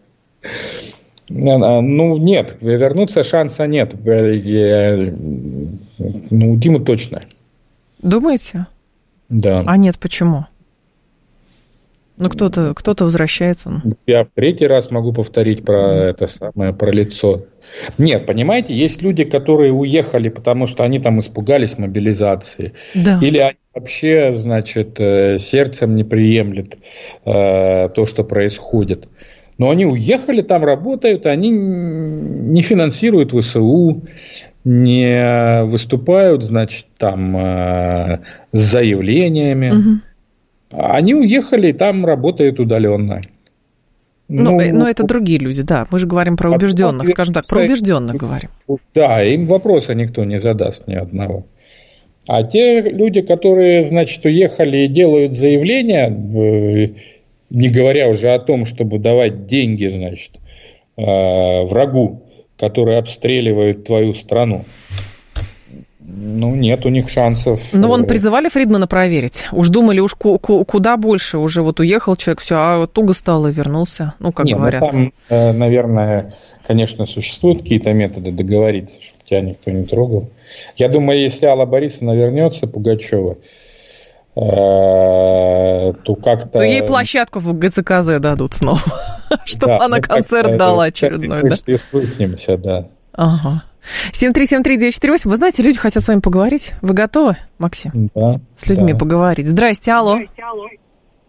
[1.28, 3.94] Ну, нет, вернуться шанса нет.
[4.06, 5.10] Э,
[6.30, 7.22] Ну, у Димы точно.
[8.00, 8.66] Думаете?
[9.28, 9.64] Да.
[9.66, 10.46] А нет, почему?
[12.18, 13.82] Ну, кто-то кто возвращается.
[14.06, 17.46] Я в третий раз могу повторить про это самое, про лицо.
[17.98, 22.72] Нет, понимаете, есть люди, которые уехали, потому что они там испугались мобилизации.
[22.94, 23.18] Да.
[23.20, 26.78] Или они вообще, значит, э, сердцем не приемлет
[27.24, 29.08] э, то, что происходит.
[29.58, 34.02] Но они уехали, там работают, они не финансируют ВСУ,
[34.64, 38.20] не выступают, значит, там э,
[38.52, 39.70] с заявлениями.
[39.70, 40.02] Мгм.
[40.70, 43.22] Они уехали и там работают удаленно.
[44.28, 45.86] Ну, э, но это другие люди, да.
[45.90, 48.50] Мы же говорим про убежденных, скажем так, про убежденных говорим.
[48.94, 51.46] Да, им вопроса никто не задаст ни одного.
[52.28, 56.88] А те люди, которые, значит, уехали и делают заявления, э,
[57.50, 60.32] не говоря уже о том, чтобы давать деньги, значит,
[60.96, 62.22] э, врагу,
[62.58, 64.64] который обстреливает твою страну,
[66.08, 67.60] ну, нет у них шансов.
[67.72, 69.44] Ну, вон Э, призывали Фридмана проверить.
[69.50, 71.38] Уж думали, уж ку- ку- куда больше.
[71.38, 74.14] Уже вот уехал человек, все, а вот туго стало и вернулся.
[74.20, 74.88] Ну, как Не, ну, говорят.
[74.88, 76.34] там, э, наверное,
[76.64, 80.30] конечно, существуют какие-то методы договориться, чтобы тебя никто не трогал.
[80.76, 83.38] Я думаю, если Алла Борисовна вернется, Пугачева,
[84.36, 86.58] э, то как-то...
[86.58, 88.80] То ей площадку в ГЦКЗ дадут снова,
[89.44, 91.56] чтобы она ну, концерт дала очередной, мы да?
[91.90, 92.86] свыкнемся, да.
[93.12, 93.62] Ага.
[94.12, 95.20] 7373948.
[95.28, 96.72] Вы знаете, люди хотят с вами поговорить.
[96.82, 98.98] Вы готовы, Максим, да с людьми да.
[98.98, 99.46] поговорить?
[99.46, 100.18] Здрасте, алло.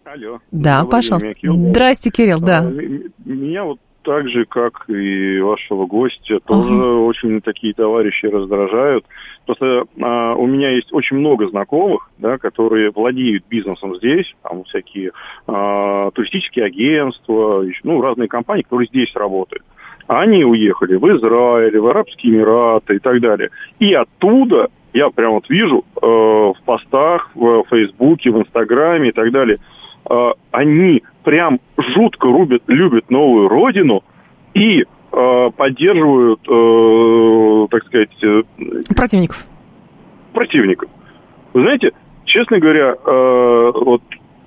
[0.04, 0.38] Алло.
[0.50, 1.28] Да, Добрый пожалуйста.
[1.28, 1.68] Михаил.
[1.70, 2.58] Здрасте, Кирилл, А, да.
[2.64, 7.00] м- Меня вот так же, как и вашего гостя, тоже Ага.
[7.00, 9.04] очень такие товарищи раздражают.
[9.44, 15.10] Просто а, у меня есть очень много знакомых, да, которые владеют бизнесом здесь, там всякие
[15.46, 19.62] а, туристические агентства, ну, разные компании, которые здесь работают.
[20.08, 23.50] Они уехали в Израиль, в Арабские Эмираты и так далее.
[23.78, 29.30] И оттуда я прям вот вижу э, в постах, в Фейсбуке, в Инстаграме и так
[29.30, 29.58] далее,
[30.10, 34.02] э, они прям жутко рубят, любят новую родину
[34.54, 38.42] и э, поддерживают, э, так сказать, э,
[38.96, 39.44] Противников.
[40.32, 40.88] противников.
[41.52, 41.92] Вы знаете,
[42.24, 44.02] честно говоря, э, вот,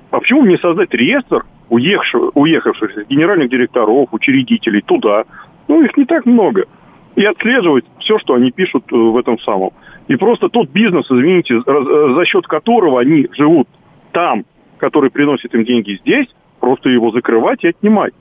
[0.10, 5.24] а почему не создать реестр уехавших, уехавших генеральных директоров, учредителей туда?
[5.72, 6.66] Ну, их не так много.
[7.16, 9.72] И отслеживать все, что они пишут э, в этом самом.
[10.10, 13.70] И просто тот бизнес, извините, э, за счет которого они живут
[14.12, 14.44] там,
[14.80, 16.28] который приносит им деньги здесь,
[16.60, 18.14] просто его закрывать и отнимать.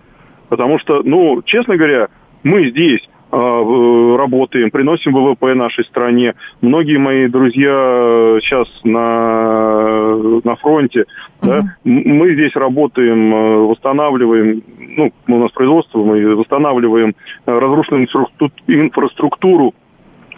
[0.49, 2.07] Потому что, ну, честно говоря,
[2.45, 3.01] мы здесь
[3.33, 6.35] работаем, приносим ВВП нашей стране.
[6.61, 11.05] Многие мои друзья сейчас на, на фронте,
[11.43, 14.63] да, м- мы здесь работаем, э, восстанавливаем,
[14.97, 17.15] ну, у нас производство, мы восстанавливаем
[17.47, 19.75] э, разрушенную инфраструкту- инфраструктуру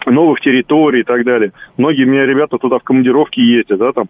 [0.05, 1.51] новых территорий и так далее.
[1.77, 4.05] Многие у меня ребята туда в командировке ездят, да, там.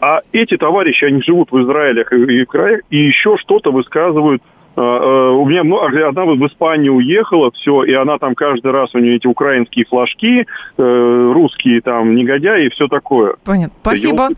[0.00, 4.42] А эти товарищи, они живут в Израилях и, и, краях, и еще что-то высказывают
[4.76, 9.16] у меня одна вот в Испанию уехала, все, и она там каждый раз, у нее
[9.16, 13.34] эти украинские флажки, э, русские там негодяи и все такое.
[13.44, 13.76] Понятно.
[13.82, 14.28] Спасибо.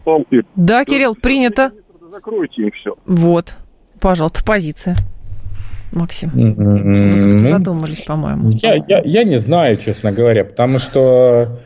[0.56, 1.72] Да, Кирилл, принято.
[2.10, 2.94] Закройте им все.
[3.06, 3.54] Вот,
[4.00, 4.96] пожалуйста, позиция.
[5.92, 8.48] Максим, вы ну, задумались, по-моему.
[8.62, 11.60] Я, я, я не знаю, честно говоря, потому что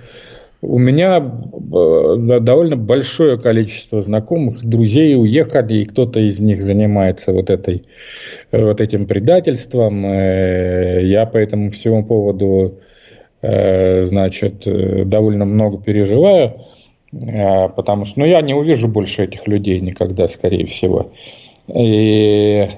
[0.63, 7.51] у меня э, довольно большое количество знакомых, друзей уехали, и кто-то из них занимается вот,
[7.51, 7.83] этой,
[8.53, 10.07] вот этим предательством.
[10.07, 12.81] Э, я по этому всему поводу,
[13.43, 14.67] э, значит,
[15.09, 16.63] довольно много переживаю,
[17.13, 21.13] потому что ну, я не увижу больше этих людей никогда, скорее всего.
[21.69, 22.69] И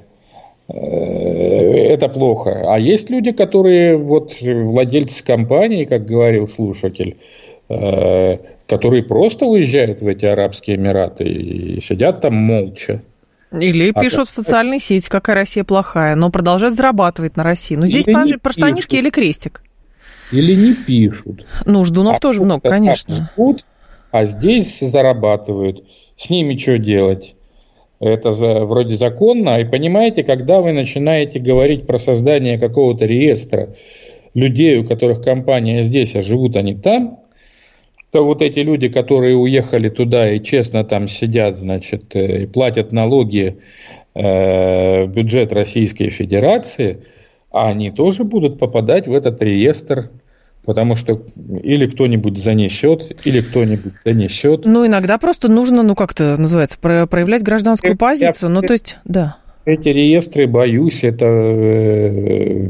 [0.69, 2.65] это плохо.
[2.67, 10.07] А есть люди, которые вот владельцы компании, как говорил слушатель, Э, которые просто уезжают в
[10.07, 13.03] эти Арабские Эмираты и сидят там молча.
[13.53, 14.29] Или а пишут как...
[14.29, 17.77] в социальной сети, какая Россия плохая, но продолжают зарабатывать на России.
[17.77, 19.63] Но здесь или про штанишки или крестик.
[20.33, 21.47] Или не пишут.
[21.65, 23.31] Ну, ждунов а тоже много, конечно.
[23.35, 23.65] Ждут,
[24.11, 25.85] а здесь зарабатывают.
[26.17, 27.35] С ними что делать?
[28.01, 29.59] Это за, вроде законно.
[29.61, 33.75] И понимаете, когда вы начинаете говорить про создание какого-то реестра
[34.35, 37.21] людей, у которых компания здесь, а живут они там,
[38.11, 42.93] то вот эти люди, которые уехали туда и честно там сидят, значит, э, и платят
[42.93, 43.59] налоги
[44.15, 47.05] э, в бюджет Российской Федерации,
[47.51, 50.11] они тоже будут попадать в этот реестр
[50.69, 51.23] потому что
[51.63, 54.67] или кто-нибудь занесет, или кто-нибудь донесет.
[54.67, 58.75] Ну, иногда просто нужно, ну, как это называется, проявлять гражданскую я, позицию, я, ну, то
[58.75, 59.39] есть, да.
[59.69, 62.69] Эти реестры, боюсь, это э,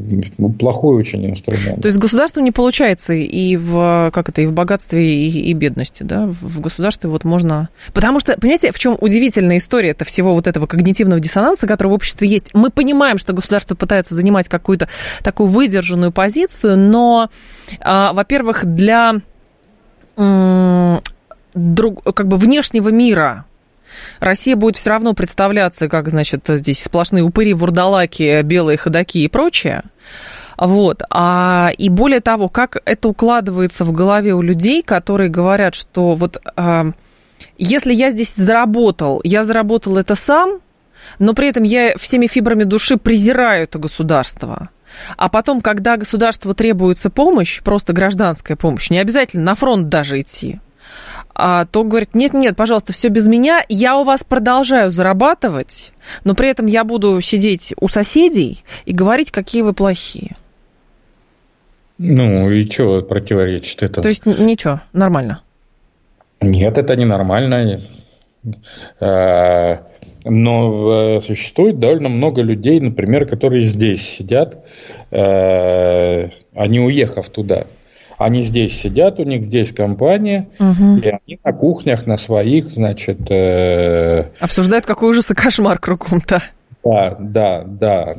[0.59, 1.80] плохой очень инструмент.
[1.80, 6.03] То есть государству не получается и в, как это, и в богатстве, и, и бедности,
[6.03, 6.24] да?
[6.24, 7.68] В государстве вот можно...
[7.94, 11.92] Потому что, понимаете, в чем удивительная история это всего вот этого когнитивного диссонанса, который в
[11.92, 12.51] обществе есть.
[12.53, 14.88] Мы понимаем, что государство пытается занимать какую-то
[15.22, 17.30] такую выдержанную позицию, но,
[17.78, 19.20] а, во-первых, для
[20.16, 23.44] друг, как бы внешнего мира
[24.20, 29.82] Россия будет все равно представляться, как, значит, здесь сплошные упыри, вурдалаки, белые ходаки и прочее.
[30.57, 31.03] Вот.
[31.11, 36.42] А, и более того, как это укладывается в голове у людей, которые говорят, что вот
[36.57, 36.90] а,
[37.57, 40.61] если я здесь заработал, я заработал это сам,
[41.18, 44.70] но при этом я всеми фибрами души презираю это государство.
[45.16, 50.61] А потом, когда государству требуется помощь, просто гражданская помощь, не обязательно на фронт даже идти,
[51.39, 55.93] то говорит, нет-нет, пожалуйста, все без меня, я у вас продолжаю зарабатывать,
[56.24, 60.36] но при этом я буду сидеть у соседей и говорить, какие вы плохие.
[61.99, 64.03] Ну, и что противоречит это?
[64.03, 65.43] То есть ничего, нормально?
[66.41, 67.80] Нет, это не нормально.
[69.01, 69.82] А,
[70.24, 74.64] но э, существует довольно много людей, например, которые здесь сидят,
[75.11, 76.28] а
[76.66, 77.66] не уехав туда.
[78.18, 80.96] Они здесь сидят, у них здесь компания, угу.
[80.96, 83.30] и они на кухнях, на своих, значит...
[83.30, 84.30] Э...
[84.40, 86.42] Обсуждают, какой ужас и кошмар кругом-то.
[86.84, 88.16] Да, да, да.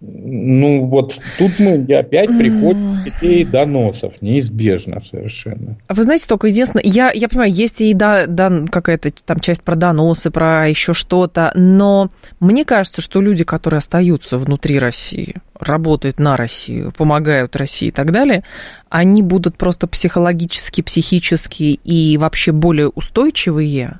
[0.00, 5.76] Ну, вот тут мы опять приходим к идее доносов, неизбежно совершенно.
[5.88, 9.74] Вы знаете, только единственное, я, я понимаю, есть и да, да, какая-то там часть про
[9.74, 16.36] доносы, про еще что-то, но мне кажется, что люди, которые остаются внутри России, работают на
[16.36, 18.44] Россию, помогают России и так далее,
[18.88, 23.98] они будут просто психологически, психически и вообще более устойчивые,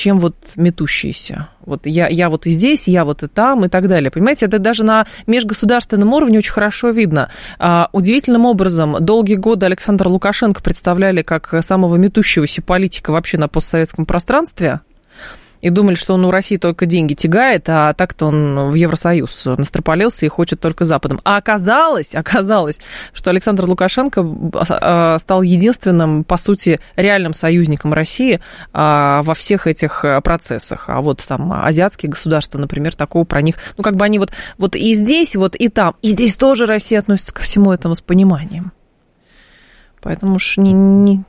[0.00, 1.48] чем вот метущиеся.
[1.60, 4.10] Вот я, я вот и здесь, я вот и там и так далее.
[4.10, 7.28] Понимаете, это даже на межгосударственном уровне очень хорошо видно.
[7.58, 14.06] А, удивительным образом долгие годы Александр Лукашенко представляли как самого метущегося политика вообще на постсоветском
[14.06, 14.80] пространстве
[15.60, 20.26] и думали, что он у России только деньги тягает, а так-то он в Евросоюз настропалился
[20.26, 21.20] и хочет только Западом.
[21.24, 22.78] А оказалось, оказалось,
[23.12, 24.26] что Александр Лукашенко
[24.68, 28.40] а, стал единственным, по сути, реальным союзником России
[28.72, 30.84] а, во всех этих э, процессах.
[30.88, 34.76] А вот там азиатские государства, например, такого про них, ну как бы они вот, вот
[34.76, 38.72] и здесь, вот и там, и здесь тоже Россия относится ко всему этому с пониманием.
[40.00, 41.22] Поэтому уж не, не...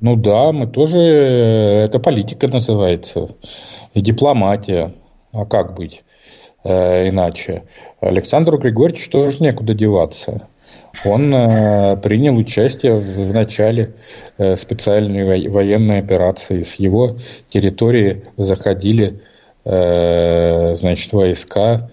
[0.00, 3.36] Ну да, мы тоже, э, это политика называется
[3.94, 4.94] и дипломатия.
[5.32, 6.02] А как быть
[6.62, 7.64] э, иначе?
[8.00, 10.48] Александру Григорьевичу тоже некуда деваться.
[11.04, 13.94] Он э, принял участие в, в начале
[14.38, 16.62] э, специальной военной операции.
[16.62, 17.16] С его
[17.48, 19.20] территории заходили
[19.64, 21.90] э, значит, войска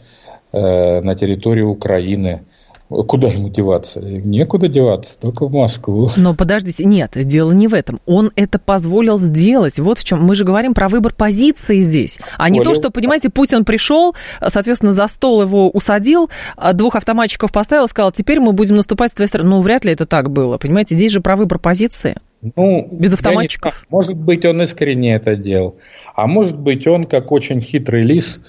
[0.52, 2.44] э, на территорию Украины.
[2.92, 4.02] Куда ему деваться?
[4.02, 6.10] Некуда деваться, только в Москву.
[6.18, 8.02] Но подождите, нет, дело не в этом.
[8.06, 9.80] Он это позволил сделать.
[9.80, 10.22] Вот в чем.
[10.22, 12.20] Мы же говорим про выбор позиции здесь.
[12.38, 14.14] А не то, что, понимаете, Путин пришел,
[14.46, 19.14] соответственно, за стол его усадил, а двух автоматчиков поставил, сказал, теперь мы будем наступать с
[19.14, 19.52] твоей стороны.
[19.52, 20.58] Ну, вряд ли это так было.
[20.58, 22.18] Понимаете, здесь же про выбор позиции.
[22.42, 23.86] Ну, Без автоматчиков.
[23.90, 25.78] Может быть, он искренне это делал.
[26.14, 28.42] А может быть, он, как очень хитрый лис,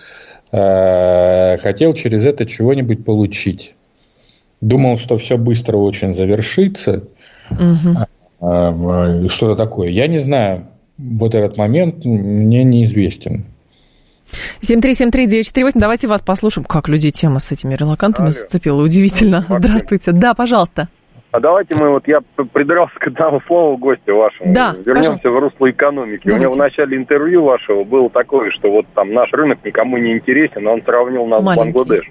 [0.51, 3.75] э, хотел через это чего-нибудь получить
[4.63, 7.05] думал, что все быстро очень завершится.
[7.51, 9.29] Угу.
[9.29, 9.91] Что-то такое.
[9.91, 10.69] Я не знаю.
[10.97, 13.45] Вот этот момент мне неизвестен.
[14.63, 16.65] 7373948, давайте вас послушаем.
[16.65, 18.33] Как людей тема с этими релакантами Алло.
[18.33, 18.83] зацепила.
[18.83, 19.45] Удивительно.
[19.49, 20.13] Здравствуйте.
[20.13, 20.89] Да, пожалуйста.
[21.33, 22.21] А давайте мы, вот я
[22.53, 24.53] придрался к одному слову гостю вашему.
[24.53, 25.31] Да, Вернемся пожалуйста.
[25.31, 26.23] в русло экономики.
[26.25, 26.47] Давайте.
[26.47, 30.13] У него в начале интервью вашего было такое, что вот там наш рынок никому не
[30.13, 31.71] интересен, но он сравнил нас Маленький.
[31.71, 32.11] с Бангладеш.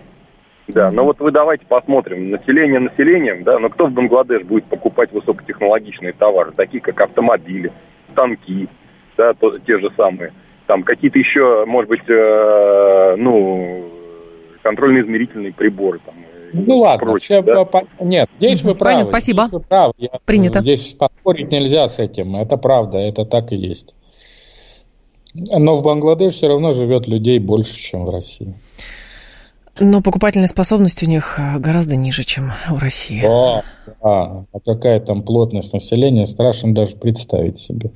[0.67, 5.11] Да, но вот вы давайте посмотрим, население населением, да, но кто в Бангладеш будет покупать
[5.11, 7.73] высокотехнологичные товары, такие как автомобили,
[8.11, 8.69] станки,
[9.17, 10.33] да, то, те же самые,
[10.67, 13.85] там какие-то еще, может быть, э, ну,
[14.61, 16.15] контрольно-измерительные приборы, там,
[16.53, 17.83] ну ладно, прочее, все, да?
[17.99, 19.05] нет, здесь вы правы.
[19.05, 19.43] Понятно, спасибо.
[19.43, 19.93] Здесь вы правы.
[19.97, 20.59] Я, Принято.
[20.59, 23.95] Здесь поспорить нельзя с этим, это правда, это так и есть.
[25.33, 28.55] Но в Бангладеш все равно живет людей больше, чем в России.
[29.83, 33.23] Но покупательная способность у них э, гораздо ниже, чем у России.
[33.23, 33.63] Да,
[34.03, 34.45] да.
[34.53, 37.89] А какая там плотность населения, страшно даже представить себе.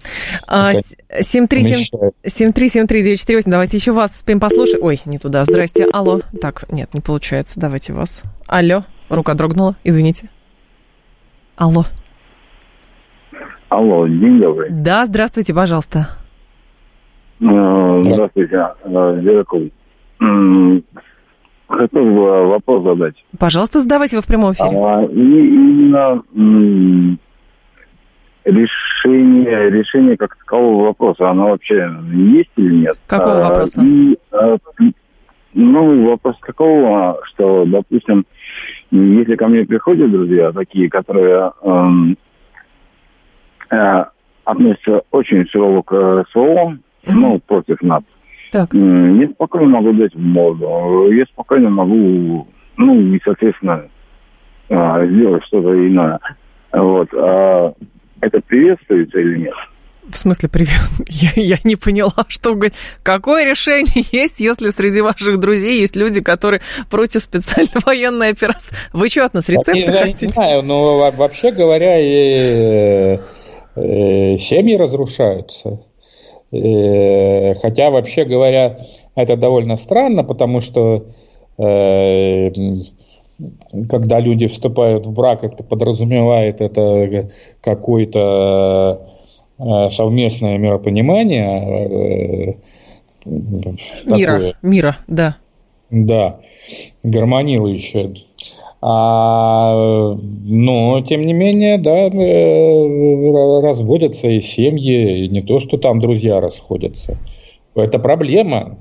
[0.50, 4.82] 7373948, давайте еще вас успеем послушать.
[4.82, 6.22] Ой, не туда, здрасте, алло.
[6.42, 8.24] Так, нет, не получается, давайте вас.
[8.48, 10.32] Алло, рука дрогнула, извините.
[11.56, 11.86] Алло.
[13.70, 14.72] Алло, день добрый.
[14.72, 16.10] Да, здравствуйте, пожалуйста.
[17.42, 19.62] Э, здравствуйте, Диреков.
[21.68, 23.16] Хотел бы вопрос задать.
[23.40, 24.78] Пожалуйста, задавайте его в прямом эфире.
[24.78, 27.18] А, и именно
[28.46, 32.98] решение, решение как такового вопроса, оно вообще есть или нет?
[33.08, 33.82] Какого а, вопроса?
[33.84, 34.58] И, а,
[35.54, 38.26] ну, вопрос такого, что, допустим,
[38.92, 42.18] если ко мне приходят друзья такие, которые эм,
[43.72, 44.06] э,
[44.44, 47.14] относятся очень сурово к СВО, mm-hmm.
[47.14, 48.06] ну, против НАТО,
[48.56, 48.74] так.
[48.74, 51.12] Я спокойно могу дать в моду.
[51.12, 52.48] Я спокойно могу,
[52.78, 53.84] ну, и, соответственно,
[54.70, 56.20] а, сделать что-то иное.
[56.72, 57.10] Вот.
[57.14, 57.74] А
[58.22, 59.54] это приветствуется или нет?
[60.08, 60.80] В смысле, привет?
[61.10, 62.58] Я, я не поняла, что
[63.04, 68.74] какое решение есть, если среди ваших друзей есть люди, которые против специальной военной операции.
[68.94, 70.18] Вы что от нас рецепты я, хотите?
[70.22, 73.20] Я не знаю, но вообще говоря, и,
[73.76, 75.82] и, семьи разрушаются.
[76.56, 78.80] Э, хотя, вообще говоря,
[79.16, 81.06] это довольно странно, потому что
[81.58, 82.52] э,
[83.90, 87.30] когда люди вступают в брак, это подразумевает это
[87.62, 89.08] какое-то
[89.60, 92.58] э, совместное миропонимание.
[93.26, 94.54] Мира, такое.
[94.62, 95.38] мира, да.
[95.90, 96.40] Да,
[97.04, 98.14] гармонирующее.
[98.88, 106.00] А, но, тем не менее, да, э, разводятся и семьи, и не то, что там
[106.00, 107.18] друзья расходятся.
[107.74, 108.78] Это проблема.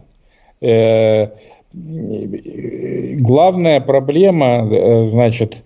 [0.61, 1.29] Э,
[1.73, 5.63] главная проблема, э, значит,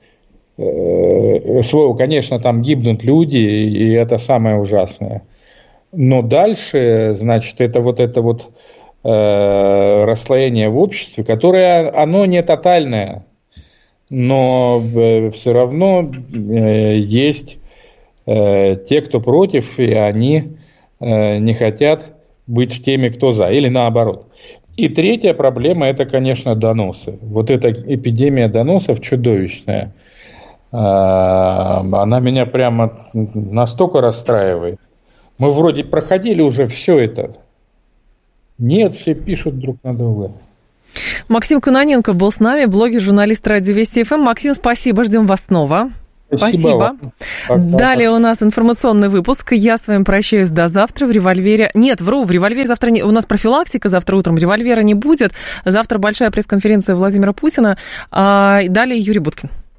[0.56, 5.22] СВО, конечно, там гибнут люди, и это самое ужасное.
[5.90, 8.50] Но дальше, значит, это вот это вот
[9.02, 13.24] расслоение в обществе, которое, оно не тотальное
[14.10, 17.58] но э, все равно э, есть
[18.26, 20.54] э, те, кто против, и они
[21.00, 22.16] не хотят
[22.48, 24.26] быть с теми, кто за, или наоборот.
[24.76, 27.20] И третья проблема– это, конечно, доносы.
[27.22, 29.92] Вот эта эпидемия доносов чудовищная.
[30.72, 34.80] Она меня прямо настолько расстраивает.
[35.38, 37.36] Мы вроде проходили уже все это.
[38.58, 40.32] Нет, все пишут друг на друга.
[41.28, 44.20] Максим Кононенко был с нами, блогер, журналист радио Вести ФМ.
[44.20, 45.90] Максим, спасибо, ждем вас снова.
[46.34, 46.96] Спасибо.
[47.44, 47.78] спасибо.
[47.78, 49.52] Далее у нас информационный выпуск.
[49.52, 51.70] Я с вами прощаюсь до завтра в револьвере.
[51.74, 53.02] Нет, вру, в револьвере завтра не...
[53.02, 54.36] У нас профилактика завтра утром.
[54.36, 55.32] Револьвера не будет.
[55.64, 57.78] Завтра большая пресс-конференция Владимира Путина.
[58.10, 59.48] А далее Юрий Буткин.